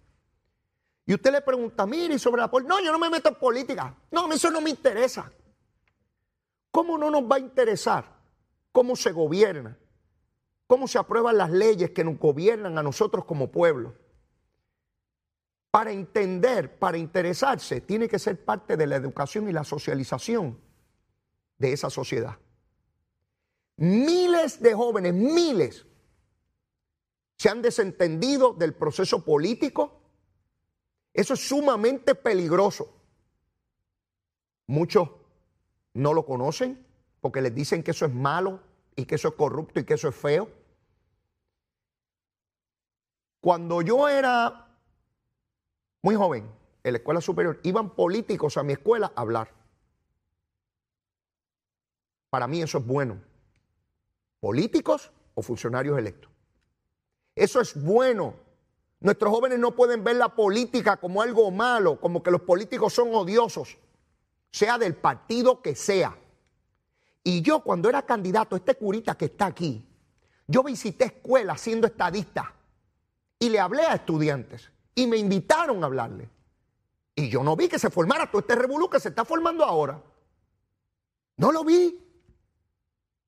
Y 1.07 1.15
usted 1.15 1.31
le 1.31 1.41
pregunta, 1.43 1.87
mire, 1.87 2.19
sobre 2.19 2.41
la 2.41 2.51
política. 2.51 2.75
No, 2.75 2.85
yo 2.85 2.91
no 2.91 2.99
me 2.99 3.09
meto 3.09 3.29
en 3.29 3.37
política. 3.37 3.97
No, 4.11 4.33
eso 4.33 4.51
no 4.51 4.61
me 4.61 4.71
interesa. 4.71 5.31
¿Cómo 6.73 6.99
no 6.99 7.09
nos 7.09 7.23
va 7.23 7.37
a 7.37 7.39
interesar 7.39 8.05
cómo 8.73 8.97
se 8.97 9.13
gobierna? 9.13 9.79
cómo 10.67 10.89
se 10.89 10.99
aprueban 10.99 11.39
las 11.39 11.51
leyes 11.51 11.91
que 11.91 12.05
nos 12.05 12.19
gobiernan 12.19 12.77
a 12.79 12.83
nosotros 12.83 13.25
como 13.25 13.51
pueblo. 13.51 13.95
Para 15.71 15.93
entender, 15.93 16.79
para 16.79 16.99
interesarse, 16.99 17.81
tiene 17.81 18.09
que 18.09 18.19
ser 18.19 18.45
parte 18.45 18.77
de 18.77 18.87
la 18.87 18.97
educación 18.97 19.49
y 19.49 19.53
la 19.53 19.65
socialización 19.65 20.59
de 21.59 21.73
esa 21.73 21.91
sociedad. 21.91 22.39
Miles 23.77 24.61
de 24.63 24.75
jóvenes, 24.75 25.13
miles, 25.13 25.87
se 27.47 27.51
han 27.51 27.63
desentendido 27.63 28.55
del 28.55 28.75
proceso 28.75 29.25
político. 29.25 30.01
Eso 31.15 31.35
es 31.35 31.47
sumamente 31.47 32.17
peligroso. 32.17 32.93
Muchos 34.67 35.09
no 35.95 36.13
lo 36.13 36.27
conocen 36.27 36.85
porque 37.21 37.41
les 37.41 37.55
dicen 37.55 37.85
que 37.85 37.93
eso 37.93 38.05
es 38.05 38.13
malo, 38.13 38.61
y 38.97 39.05
que 39.05 39.15
eso 39.15 39.29
es 39.29 39.35
corrupto 39.35 39.79
y 39.79 39.85
que 39.85 39.95
eso 39.95 40.09
es 40.09 40.17
feo. 40.17 40.51
Cuando 43.41 43.81
yo 43.81 44.09
era 44.09 44.67
muy 46.03 46.17
joven, 46.17 46.51
en 46.83 46.93
la 46.93 46.99
escuela 46.99 47.21
superior, 47.21 47.61
iban 47.63 47.91
políticos 47.95 48.57
a 48.57 48.65
mi 48.65 48.73
escuela 48.73 49.13
a 49.15 49.21
hablar. 49.21 49.53
Para 52.29 52.49
mí 52.49 52.61
eso 52.61 52.79
es 52.79 52.85
bueno. 52.85 53.23
Políticos 54.41 55.13
o 55.37 55.43
funcionarios 55.43 55.97
electos. 55.97 56.36
Eso 57.37 57.61
es 57.61 57.81
bueno. 57.81 58.35
Nuestros 58.99 59.31
jóvenes 59.31 59.59
no 59.59 59.73
pueden 59.73 60.03
ver 60.03 60.17
la 60.17 60.31
política 60.31 60.97
como 60.97 61.21
algo 61.21 61.51
malo, 61.51 62.01
como 62.01 62.23
que 62.23 62.31
los 62.31 62.41
políticos 62.41 62.95
son 62.95 63.15
odiosos, 63.15 63.77
sea 64.51 64.79
del 64.79 64.97
partido 64.97 65.61
que 65.61 65.77
sea. 65.77 66.17
Y 67.23 67.43
yo 67.43 67.61
cuando 67.61 67.91
era 67.91 68.03
candidato, 68.03 68.57
este 68.57 68.75
curita 68.75 69.15
que 69.15 69.27
está 69.27 69.47
aquí, 69.47 69.85
yo 70.49 70.63
visité 70.63 71.05
escuelas 71.05 71.61
siendo 71.61 71.87
estadista 71.87 72.55
y 73.39 73.51
le 73.51 73.61
hablé 73.61 73.83
a 73.83 73.95
estudiantes 73.97 74.71
y 74.95 75.07
me 75.07 75.19
invitaron 75.19 75.83
a 75.83 75.87
hablarle. 75.87 76.31
Y 77.15 77.29
yo 77.29 77.43
no 77.43 77.55
vi 77.55 77.69
que 77.69 77.79
se 77.79 77.91
formara 77.91 78.31
todo 78.31 78.41
este 78.41 78.55
revolú 78.55 78.89
que 78.89 79.01
se 79.01 79.11
está 79.11 79.25
formando 79.25 79.65
ahora. 79.65 80.01
No 81.37 81.53
lo 81.53 81.65
vi. 81.65 82.03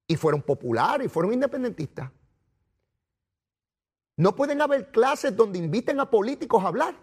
Y 0.07 0.17
fueron 0.17 0.41
populares 0.41 1.07
y 1.07 1.11
fueron 1.11 1.35
independentistas. 1.35 2.11
No 4.19 4.35
pueden 4.35 4.61
haber 4.61 4.91
clases 4.91 5.37
donde 5.37 5.61
inviten 5.61 6.01
a 6.01 6.11
políticos 6.11 6.65
a 6.65 6.69
hablar, 6.69 6.97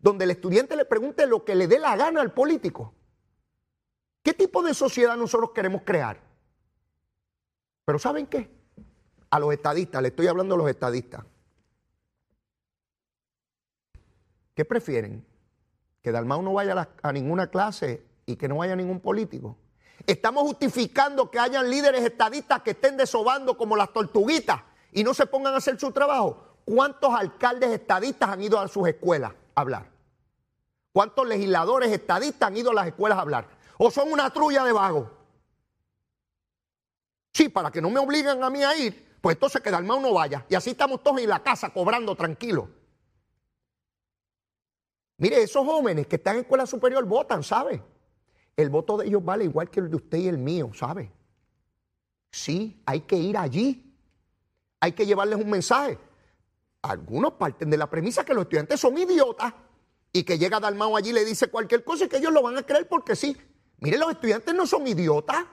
donde 0.00 0.24
el 0.24 0.32
estudiante 0.32 0.76
le 0.76 0.84
pregunte 0.84 1.26
lo 1.26 1.42
que 1.42 1.54
le 1.54 1.66
dé 1.66 1.78
la 1.78 1.96
gana 1.96 2.20
al 2.20 2.34
político. 2.34 2.92
¿Qué 4.22 4.34
tipo 4.34 4.62
de 4.62 4.74
sociedad 4.74 5.16
nosotros 5.16 5.52
queremos 5.54 5.80
crear? 5.82 6.20
Pero 7.86 7.98
¿saben 7.98 8.26
qué? 8.26 8.50
A 9.30 9.38
los 9.38 9.50
estadistas, 9.54 10.02
le 10.02 10.08
estoy 10.08 10.26
hablando 10.26 10.56
a 10.56 10.58
los 10.58 10.68
estadistas. 10.68 11.24
¿Qué 14.54 14.66
prefieren? 14.66 15.24
¿Que 16.02 16.12
Dalmau 16.12 16.42
no 16.42 16.52
vaya 16.52 16.90
a, 17.02 17.12
ninguna 17.12 17.46
clase 17.46 18.04
y 18.26 18.36
que 18.36 18.46
no 18.46 18.58
vaya 18.58 18.76
ningún 18.76 19.00
político? 19.00 19.56
Estamos 20.06 20.42
justificando 20.42 21.30
que 21.30 21.38
hayan 21.38 21.70
líderes 21.70 22.04
estadistas 22.04 22.60
que 22.60 22.72
estén 22.72 22.98
desobando 22.98 23.56
como 23.56 23.74
las 23.74 23.90
tortuguitas 23.90 24.60
y 24.92 25.02
no 25.02 25.14
se 25.14 25.24
pongan 25.24 25.54
a 25.54 25.56
hacer 25.56 25.80
su 25.80 25.90
trabajo. 25.92 26.47
¿Cuántos 26.68 27.14
alcaldes 27.14 27.70
estadistas 27.70 28.28
han 28.28 28.42
ido 28.42 28.60
a 28.60 28.68
sus 28.68 28.86
escuelas 28.86 29.32
a 29.54 29.60
hablar? 29.62 29.90
¿Cuántos 30.92 31.26
legisladores 31.26 31.90
estadistas 31.90 32.46
han 32.46 32.58
ido 32.58 32.72
a 32.72 32.74
las 32.74 32.88
escuelas 32.88 33.16
a 33.16 33.22
hablar? 33.22 33.48
¿O 33.78 33.90
son 33.90 34.12
una 34.12 34.28
trulla 34.30 34.64
de 34.64 34.72
vagos? 34.72 35.08
Sí, 37.32 37.48
para 37.48 37.70
que 37.70 37.80
no 37.80 37.88
me 37.88 37.98
obliguen 37.98 38.44
a 38.44 38.50
mí 38.50 38.62
a 38.62 38.76
ir, 38.76 39.16
pues 39.22 39.36
entonces 39.36 39.62
que 39.62 39.70
Dalmau 39.70 39.98
no 39.98 40.12
vaya. 40.12 40.44
Y 40.50 40.56
así 40.56 40.70
estamos 40.70 41.02
todos 41.02 41.18
en 41.22 41.30
la 41.30 41.42
casa 41.42 41.70
cobrando 41.70 42.14
tranquilos. 42.14 42.66
Mire, 45.16 45.42
esos 45.42 45.64
jóvenes 45.64 46.06
que 46.06 46.16
están 46.16 46.34
en 46.34 46.42
escuela 46.42 46.66
superior 46.66 47.02
votan, 47.06 47.42
¿sabe? 47.42 47.82
El 48.54 48.68
voto 48.68 48.98
de 48.98 49.06
ellos 49.06 49.24
vale 49.24 49.44
igual 49.44 49.70
que 49.70 49.80
el 49.80 49.88
de 49.88 49.96
usted 49.96 50.18
y 50.18 50.28
el 50.28 50.36
mío, 50.36 50.72
¿sabe? 50.74 51.10
Sí, 52.30 52.82
hay 52.84 53.00
que 53.00 53.16
ir 53.16 53.38
allí. 53.38 53.90
Hay 54.80 54.92
que 54.92 55.06
llevarles 55.06 55.42
un 55.42 55.48
mensaje. 55.48 55.98
Algunos 56.82 57.32
parten 57.32 57.70
de 57.70 57.76
la 57.76 57.90
premisa 57.90 58.24
que 58.24 58.34
los 58.34 58.42
estudiantes 58.42 58.80
son 58.80 58.96
idiotas 58.96 59.52
y 60.12 60.22
que 60.22 60.38
llega 60.38 60.60
Dalmao 60.60 60.96
allí 60.96 61.10
y 61.10 61.12
le 61.12 61.24
dice 61.24 61.48
cualquier 61.48 61.84
cosa 61.84 62.04
y 62.04 62.08
que 62.08 62.18
ellos 62.18 62.32
lo 62.32 62.42
van 62.42 62.56
a 62.56 62.62
creer 62.62 62.88
porque 62.88 63.16
sí. 63.16 63.36
Mire, 63.78 63.98
los 63.98 64.10
estudiantes 64.10 64.54
no 64.54 64.66
son 64.66 64.86
idiotas. 64.86 65.44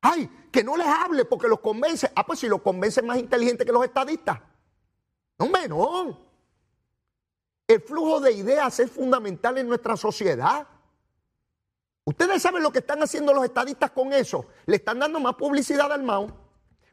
Ay, 0.00 0.30
que 0.52 0.62
no 0.62 0.76
les 0.76 0.86
hable 0.86 1.24
porque 1.24 1.48
los 1.48 1.60
convence. 1.60 2.10
Ah, 2.14 2.24
pues 2.24 2.38
si 2.38 2.48
los 2.48 2.62
convence 2.62 3.02
más 3.02 3.18
inteligente 3.18 3.64
que 3.64 3.72
los 3.72 3.84
estadistas. 3.84 4.40
No, 5.38 5.48
no. 5.68 6.28
El 7.66 7.80
flujo 7.82 8.20
de 8.20 8.32
ideas 8.32 8.80
es 8.80 8.90
fundamental 8.90 9.58
en 9.58 9.68
nuestra 9.68 9.96
sociedad. 9.96 10.66
Ustedes 12.04 12.40
saben 12.40 12.62
lo 12.62 12.72
que 12.72 12.78
están 12.78 13.02
haciendo 13.02 13.34
los 13.34 13.44
estadistas 13.44 13.90
con 13.90 14.12
eso. 14.12 14.46
Le 14.66 14.76
están 14.76 14.98
dando 14.98 15.20
más 15.20 15.34
publicidad 15.34 15.92
al 15.92 16.02
MAU. 16.02 16.28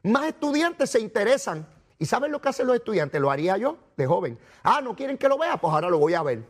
Más 0.02 0.26
estudiantes 0.26 0.90
se 0.90 1.00
interesan. 1.00 1.66
¿Y 1.98 2.06
saben 2.06 2.30
lo 2.30 2.40
que 2.40 2.48
hacen 2.48 2.66
los 2.66 2.76
estudiantes? 2.76 3.20
Lo 3.20 3.30
haría 3.30 3.56
yo 3.56 3.78
de 3.96 4.06
joven. 4.06 4.38
Ah, 4.62 4.80
¿no 4.80 4.94
quieren 4.94 5.16
que 5.16 5.28
lo 5.28 5.38
vea? 5.38 5.56
Pues 5.56 5.72
ahora 5.72 5.88
lo 5.88 5.98
voy 5.98 6.14
a 6.14 6.22
ver. 6.22 6.44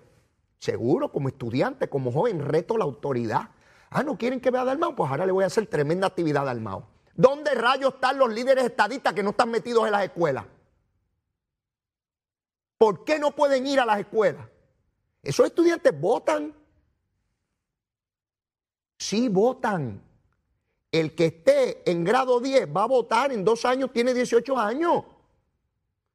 Seguro, 0.59 1.13
como 1.13 1.29
estudiante, 1.29 1.89
como 1.89 2.11
joven, 2.11 2.45
reto 2.45 2.77
la 2.77 2.85
autoridad. 2.85 3.51
Ah, 3.91 4.03
¿no 4.03 4.19
quieren 4.19 4.41
que 4.41 4.51
vea 4.51 4.63
a 4.63 4.65
Dalmao? 4.65 4.97
Pues 4.97 5.11
ahora 5.11 5.27
le 5.27 5.33
voy 5.33 5.45
a 5.45 5.47
hacer 5.47 5.67
tremenda 5.67 6.09
actividad 6.09 6.43
a 6.43 6.47
Dalmao. 6.47 6.89
¿Dónde 7.15 7.55
rayos 7.55 7.95
están 7.95 8.19
los 8.19 8.33
líderes 8.33 8.65
estadistas 8.65 9.15
que 9.15 9.23
no 9.23 9.31
están 9.31 9.51
metidos 9.51 9.87
en 9.87 9.93
las 9.93 10.05
escuelas? 10.05 10.45
¿Por 12.77 13.05
qué 13.05 13.19
no 13.19 13.31
pueden 13.35 13.67
ir 13.67 13.81
a 13.81 13.87
las 13.87 14.01
escuelas? 14.01 14.47
Esos 15.23 15.47
estudiantes 15.47 15.99
votan. 15.99 16.55
Sí, 18.99 19.29
votan. 19.29 20.03
El 20.91 21.15
que 21.15 21.27
esté 21.27 21.91
en 21.91 22.05
grado 22.05 22.41
10 22.41 22.69
va 22.75 22.85
a 22.85 22.87
votar 22.87 23.33
en 23.33 23.45
dos 23.45 23.65
años, 23.65 23.93
tiene 23.93 24.13
18 24.13 24.59
años. 24.59 25.05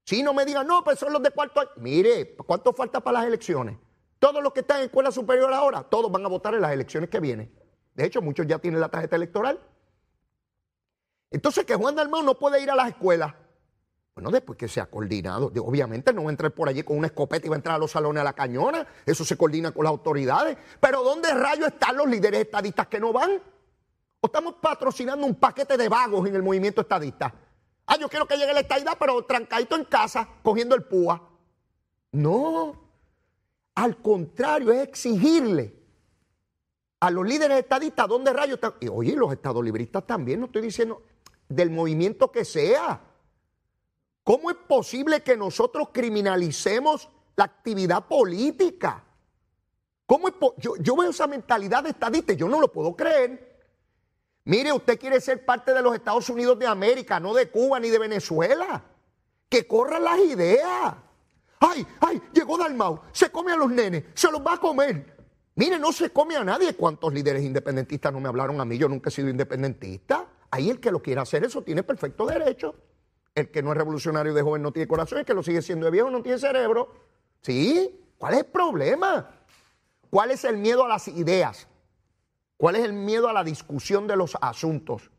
Si 0.04 0.24
no 0.24 0.34
me 0.34 0.46
digan, 0.46 0.68
no, 0.68 0.84
pues 0.84 1.00
son 1.00 1.14
los 1.14 1.22
de 1.22 1.32
cuarto. 1.32 1.62
Mire, 1.78 2.36
¿cuánto 2.36 2.74
falta 2.74 3.00
para 3.00 3.20
las 3.20 3.28
elecciones? 3.28 3.78
Todos 4.20 4.44
los 4.44 4.54
que 4.54 4.62
están 4.62 4.80
en 4.80 4.86
escuela 4.86 5.12
superior 5.12 5.52
ahora, 5.54 5.84
todos 5.84 6.12
van 6.12 6.26
a 6.26 6.28
votar 6.28 6.54
en 6.54 6.62
las 6.62 6.72
elecciones 6.72 7.10
que 7.10 7.20
vienen. 7.20 7.54
De 7.94 8.06
hecho, 8.06 8.22
muchos 8.22 8.46
ya 8.48 8.60
tienen 8.60 8.80
la 8.80 8.90
tarjeta 8.90 9.16
electoral. 9.16 9.60
Entonces, 11.30 11.66
que 11.66 11.76
Juan 11.76 11.96
Dalmau 11.96 12.24
no 12.24 12.38
puede 12.38 12.62
ir 12.62 12.70
a 12.70 12.76
las 12.76 12.90
escuelas. 12.90 13.34
Bueno, 14.14 14.30
después 14.30 14.58
que 14.58 14.68
se 14.68 14.82
ha 14.82 14.86
coordinado. 14.88 15.52
Obviamente 15.64 16.14
no 16.14 16.24
va 16.24 16.30
a 16.30 16.32
entrar 16.32 16.52
por 16.52 16.68
allí 16.68 16.84
con 16.84 16.98
una 16.98 17.08
escopeta 17.08 17.48
y 17.48 17.50
va 17.50 17.56
a 17.56 17.58
entrar 17.58 17.76
a 17.76 17.80
los 17.80 17.92
salones 17.92 18.22
a 18.22 18.24
la 18.26 18.34
cañona. 18.34 18.86
Eso 19.06 19.24
se 19.24 19.38
coordina 19.38 19.72
con 19.72 19.86
las 19.86 19.92
autoridades. 19.92 20.58
Pero 20.80 21.04
¿dónde 21.04 21.34
rayos 21.34 21.70
están 21.70 21.96
los 21.96 22.08
líderes 22.08 22.42
estadistas 22.42 22.88
que 22.88 23.00
no 23.00 23.14
van? 23.14 23.42
¿O 24.20 24.28
estamos 24.28 24.56
patrocinando 24.62 25.26
un 25.26 25.36
paquete 25.36 25.78
de 25.78 25.88
vagos 25.88 26.28
en 26.28 26.36
el 26.36 26.44
movimiento 26.44 26.82
estadista? 26.82 27.34
Ah, 27.92 27.98
yo 28.00 28.08
quiero 28.08 28.26
que 28.26 28.38
llegue 28.38 28.54
la 28.54 28.62
estadidad, 28.62 28.96
pero 28.98 29.22
trancadito 29.26 29.76
en 29.76 29.84
casa, 29.84 30.26
cogiendo 30.44 30.76
el 30.76 30.84
púa. 30.84 31.30
No. 32.14 32.74
Al 33.76 34.02
contrario, 34.02 34.72
es 34.72 34.88
exigirle 34.88 35.76
a 37.02 37.12
los 37.12 37.28
líderes 37.28 37.60
estadistas 37.60 38.08
dónde 38.08 38.32
rayos 38.32 38.56
están. 38.56 38.76
Y 38.80 38.88
oye, 38.88 39.14
los 39.14 39.34
estadolibristas 39.34 40.08
también, 40.08 40.40
no 40.40 40.46
estoy 40.46 40.62
diciendo 40.62 41.04
del 41.50 41.70
movimiento 41.70 42.32
que 42.32 42.46
sea. 42.46 43.02
¿Cómo 44.24 44.52
es 44.52 44.56
posible 44.56 45.22
que 45.22 45.36
nosotros 45.36 45.90
criminalicemos 45.92 47.10
la 47.36 47.44
actividad 47.44 48.08
política? 48.08 49.04
¿Cómo 50.06 50.30
yo, 50.60 50.78
yo, 50.78 50.96
veo 50.96 51.10
esa 51.10 51.28
mentalidad 51.28 51.84
de 51.84 51.90
estadista 51.90 52.32
yo 52.32 52.48
no 52.48 52.62
lo 52.62 52.72
puedo 52.72 52.96
creer. 52.96 53.51
Mire, 54.46 54.72
usted 54.74 55.00
quiere 55.00 55.22
ser 55.22 55.46
parte 55.46 55.74
de 55.74 55.82
los 55.82 55.94
Estados 55.94 56.30
Unidos 56.30 56.58
de 56.58 56.68
América, 56.68 57.20
no 57.20 57.34
de 57.34 57.50
Cuba 57.50 57.80
ni 57.80 57.90
de 57.90 58.00
Venezuela. 58.00 58.84
Que 59.48 59.68
corran 59.68 60.04
las 60.04 60.20
ideas. 60.20 60.96
Ay, 61.60 61.86
ay, 62.00 62.22
llegó 62.34 62.58
Dalmau, 62.58 63.02
se 63.12 63.30
come 63.30 63.52
a 63.52 63.56
los 63.56 63.70
nenes, 63.70 64.06
se 64.16 64.32
los 64.32 64.42
va 64.42 64.56
a 64.56 64.58
comer. 64.58 65.16
Mire, 65.56 65.78
no 65.78 65.92
se 65.92 66.10
come 66.10 66.36
a 66.36 66.44
nadie. 66.44 66.74
¿Cuántos 66.76 67.14
líderes 67.14 67.44
independentistas 67.44 68.12
no 68.12 68.20
me 68.20 68.30
hablaron 68.30 68.60
a 68.60 68.66
mí? 68.66 68.78
Yo 68.78 68.90
nunca 68.90 69.10
he 69.10 69.12
sido 69.12 69.30
independentista. 69.30 70.26
Ahí 70.50 70.70
el 70.70 70.80
que 70.80 70.92
lo 70.92 71.02
quiera 71.02 71.22
hacer 71.22 71.44
eso 71.44 71.62
tiene 71.62 71.84
perfecto 71.84 72.26
derecho. 72.26 72.76
El 73.36 73.52
que 73.52 73.62
no 73.62 73.72
es 73.72 73.78
revolucionario 73.78 74.34
de 74.34 74.42
joven 74.42 74.62
no 74.62 74.72
tiene 74.72 74.88
corazón, 74.88 75.20
el 75.20 75.26
que 75.26 75.34
lo 75.34 75.44
sigue 75.44 75.62
siendo 75.62 75.86
de 75.86 75.92
viejo 75.92 76.10
no 76.10 76.24
tiene 76.24 76.40
cerebro. 76.40 76.94
¿Sí? 77.42 78.00
¿Cuál 78.18 78.34
es 78.34 78.40
el 78.40 78.46
problema? 78.48 79.30
¿Cuál 80.10 80.32
es 80.32 80.44
el 80.44 80.58
miedo 80.58 80.84
a 80.84 80.88
las 80.88 81.08
ideas? 81.08 81.68
¿Cuál 82.62 82.76
es 82.76 82.86
el 82.86 82.94
miedo 82.94 83.28
a 83.28 83.34
la 83.34 83.44
discusión 83.44 84.06
de 84.06 84.16
los 84.16 84.38
asuntos? 84.40 85.10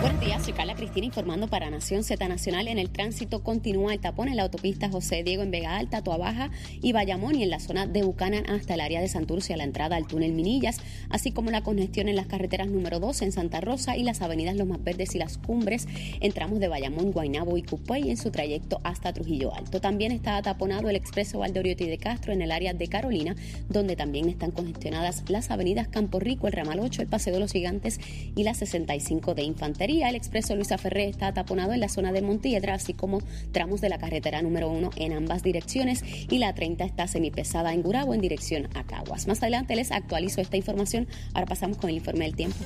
Buenos 0.09 0.25
días, 0.25 0.43
soy 0.43 0.55
Carla 0.55 0.75
Cristina 0.75 1.05
informando 1.05 1.49
para 1.49 1.69
Nación 1.69 2.03
Z 2.03 2.27
Nacional. 2.29 2.67
En 2.69 2.79
el 2.79 2.89
tránsito 2.89 3.43
continúa 3.43 3.93
el 3.93 4.01
tapón 4.01 4.29
en 4.29 4.37
la 4.37 4.45
autopista 4.45 4.89
José 4.89 5.23
Diego 5.23 5.43
en 5.43 5.51
Vega 5.51 5.77
Alta, 5.77 6.03
Toa 6.03 6.17
Baja 6.17 6.51
y 6.81 6.93
Bayamón 6.93 7.35
y 7.35 7.43
en 7.43 7.51
la 7.51 7.61
zona 7.61 7.87
de 7.87 8.03
Bucanan 8.03 8.49
hasta 8.49 8.73
el 8.73 8.81
área 8.81 9.03
de 9.03 9.09
Santurce 9.09 9.53
a 9.53 9.59
la 9.59 9.65
entrada 9.65 9.97
al 9.97 10.07
túnel 10.07 10.33
Minillas, 10.33 10.79
así 11.11 11.31
como 11.31 11.51
la 11.51 11.61
congestión 11.61 12.09
en 12.09 12.17
las 12.17 12.27
carreteras 12.27 12.69
número 12.69 13.01
2 13.01 13.21
en 13.21 13.33
Santa 13.33 13.61
Rosa 13.61 13.99
y 13.99 14.03
las 14.03 14.23
avenidas 14.23 14.57
Los 14.57 14.67
Más 14.67 14.83
Verdes 14.83 15.15
y 15.15 15.19
Las 15.19 15.37
Cumbres 15.37 15.87
en 16.21 16.33
tramos 16.33 16.59
de 16.59 16.69
Bayamón, 16.69 17.13
Guaynabo 17.13 17.59
y 17.59 17.63
Cupey 17.63 18.09
en 18.09 18.17
su 18.17 18.31
trayecto 18.31 18.81
hasta 18.85 19.13
Trujillo 19.13 19.55
Alto. 19.55 19.83
También 19.83 20.11
está 20.11 20.41
taponado 20.41 20.89
el 20.89 20.97
expreso 20.97 21.41
Valdoriotti 21.41 21.85
de 21.85 21.99
Castro 21.99 22.33
en 22.33 22.41
el 22.41 22.51
área 22.51 22.73
de 22.73 22.89
Carolina, 22.89 23.37
donde 23.69 23.95
también 23.95 24.31
están 24.31 24.53
congestionadas 24.53 25.25
las 25.29 25.51
avenidas 25.51 25.87
Campo 25.87 26.19
Rico, 26.19 26.47
el 26.47 26.55
Ramal 26.55 26.81
8, 26.81 27.03
el 27.03 27.09
Paseo 27.09 27.35
de 27.35 27.41
los 27.41 27.53
Gigantes 27.53 28.01
y 28.35 28.43
la 28.43 28.55
65 28.55 29.35
de 29.35 29.43
Infantería 29.43 29.98
el 30.03 30.15
expreso 30.15 30.55
Luisa 30.55 30.79
Ferré 30.79 31.09
está 31.09 31.33
taponado 31.33 31.73
en 31.73 31.81
la 31.81 31.89
zona 31.89 32.13
de 32.13 32.23
Montiedra, 32.23 32.75
así 32.75 32.95
como 32.95 33.21
tramos 33.53 33.81
de 33.81 33.89
la 33.89 33.99
carretera 33.99 34.43
número 34.43 34.71
1 34.71 34.91
en 34.97 35.13
ambas 35.13 35.43
direcciones 35.43 36.03
y 36.05 36.39
la 36.39 36.55
30 36.55 36.85
está 36.85 37.09
semipesada 37.09 37.73
en 37.73 37.83
Gurabo 37.83 38.15
en 38.15 38.21
dirección 38.21 38.69
a 38.75 38.85
Caguas. 38.85 39.27
Más 39.27 39.43
adelante 39.43 39.75
les 39.75 39.91
actualizo 39.91 40.41
esta 40.41 40.57
información. 40.57 41.09
Ahora 41.35 41.47
pasamos 41.47 41.79
con 41.79 41.91
el 41.91 41.97
informe 41.97 42.27
del 42.27 42.37
tiempo. 42.37 42.57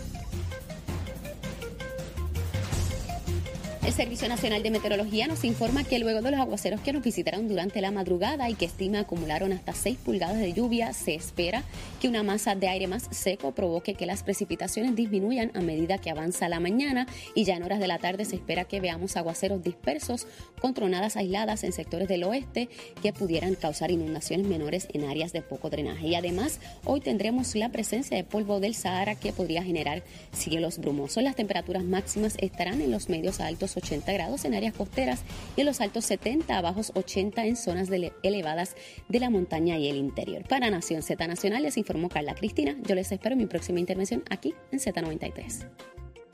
El 3.93 3.97
Servicio 3.97 4.27
Nacional 4.27 4.63
de 4.63 4.71
Meteorología 4.71 5.27
nos 5.27 5.45
informa 5.45 5.85
que 5.85 5.99
luego 5.99 6.23
de 6.23 6.31
los 6.31 6.41
aguaceros 6.41 6.81
que 6.81 6.95
nos 6.95 7.03
visitaron 7.03 7.47
durante 7.47 7.83
la 7.83 7.91
madrugada 7.91 8.49
y 8.49 8.55
que 8.55 8.65
estima 8.65 9.01
acumularon 9.01 9.53
hasta 9.53 9.75
6 9.75 9.99
pulgadas 9.99 10.39
de 10.39 10.55
lluvia, 10.55 10.95
se 10.95 11.15
espera 11.15 11.63
que 12.01 12.09
una 12.09 12.23
masa 12.23 12.55
de 12.55 12.69
aire 12.69 12.87
más 12.87 13.07
seco 13.11 13.53
provoque 13.53 13.93
que 13.93 14.07
las 14.07 14.23
precipitaciones 14.23 14.97
disminuyan 14.97 15.51
a 15.53 15.61
medida 15.61 15.99
que 15.99 16.09
avanza 16.09 16.49
la 16.49 16.59
mañana 16.59 17.07
y 17.35 17.45
ya 17.45 17.55
en 17.55 17.65
horas 17.65 17.81
de 17.81 17.87
la 17.87 17.99
tarde 17.99 18.25
se 18.25 18.37
espera 18.37 18.65
que 18.65 18.81
veamos 18.81 19.19
aguaceros 19.19 19.63
dispersos 19.63 20.27
con 20.59 20.73
tronadas 20.73 21.19
aisladas 21.19 21.63
en 21.63 21.75
sectores 21.75 22.09
del 22.09 22.25
oeste 22.25 22.71
que 23.03 23.13
pudieran 23.13 23.57
causar 23.57 23.91
inundaciones 23.91 24.47
menores 24.47 24.89
en 24.95 25.05
áreas 25.05 25.35
de 25.35 25.43
poco 25.43 25.69
drenaje. 25.69 26.07
Y 26.07 26.15
además, 26.15 26.61
hoy 26.87 27.01
tendremos 27.01 27.55
la 27.57 27.69
presencia 27.69 28.17
de 28.17 28.25
polvo 28.25 28.59
del 28.59 28.75
Sahara 28.75 29.17
que 29.17 29.35
podría 29.35 29.63
generar 29.63 30.03
cielos 30.33 30.79
brumosos. 30.79 31.23
Las 31.23 31.37
temperaturas 31.37 31.85
máximas 31.85 32.37
estarán 32.39 32.81
en 32.81 32.91
los 32.91 33.11
medios 33.11 33.39
a 33.39 33.49
altos 33.49 33.77
80 33.83 34.13
grados 34.13 34.45
en 34.45 34.55
áreas 34.55 34.75
costeras 34.75 35.23
y 35.57 35.61
en 35.61 35.67
los 35.67 35.81
altos 35.81 36.05
70 36.07 36.57
a 36.57 36.61
bajos 36.61 36.93
80 36.95 37.45
en 37.47 37.57
zonas 37.57 37.89
elevadas 38.23 38.77
de 39.09 39.21
la 39.21 39.31
montaña 39.31 39.79
y 39.79 39.89
el 39.89 39.97
interior. 39.97 40.45
Para 40.49 40.71
Nación 40.71 41.03
Z 41.03 41.27
Nacional 41.27 41.63
les 41.63 41.77
informó 41.77 42.09
Carla 42.09 42.35
Cristina. 42.35 42.77
Yo 42.83 42.95
les 42.95 43.11
espero 43.13 43.35
en 43.35 43.39
mi 43.39 43.47
próxima 43.47 43.81
intervención 43.81 44.23
aquí 44.31 44.55
en 44.71 44.79
Z93. 44.79 46.02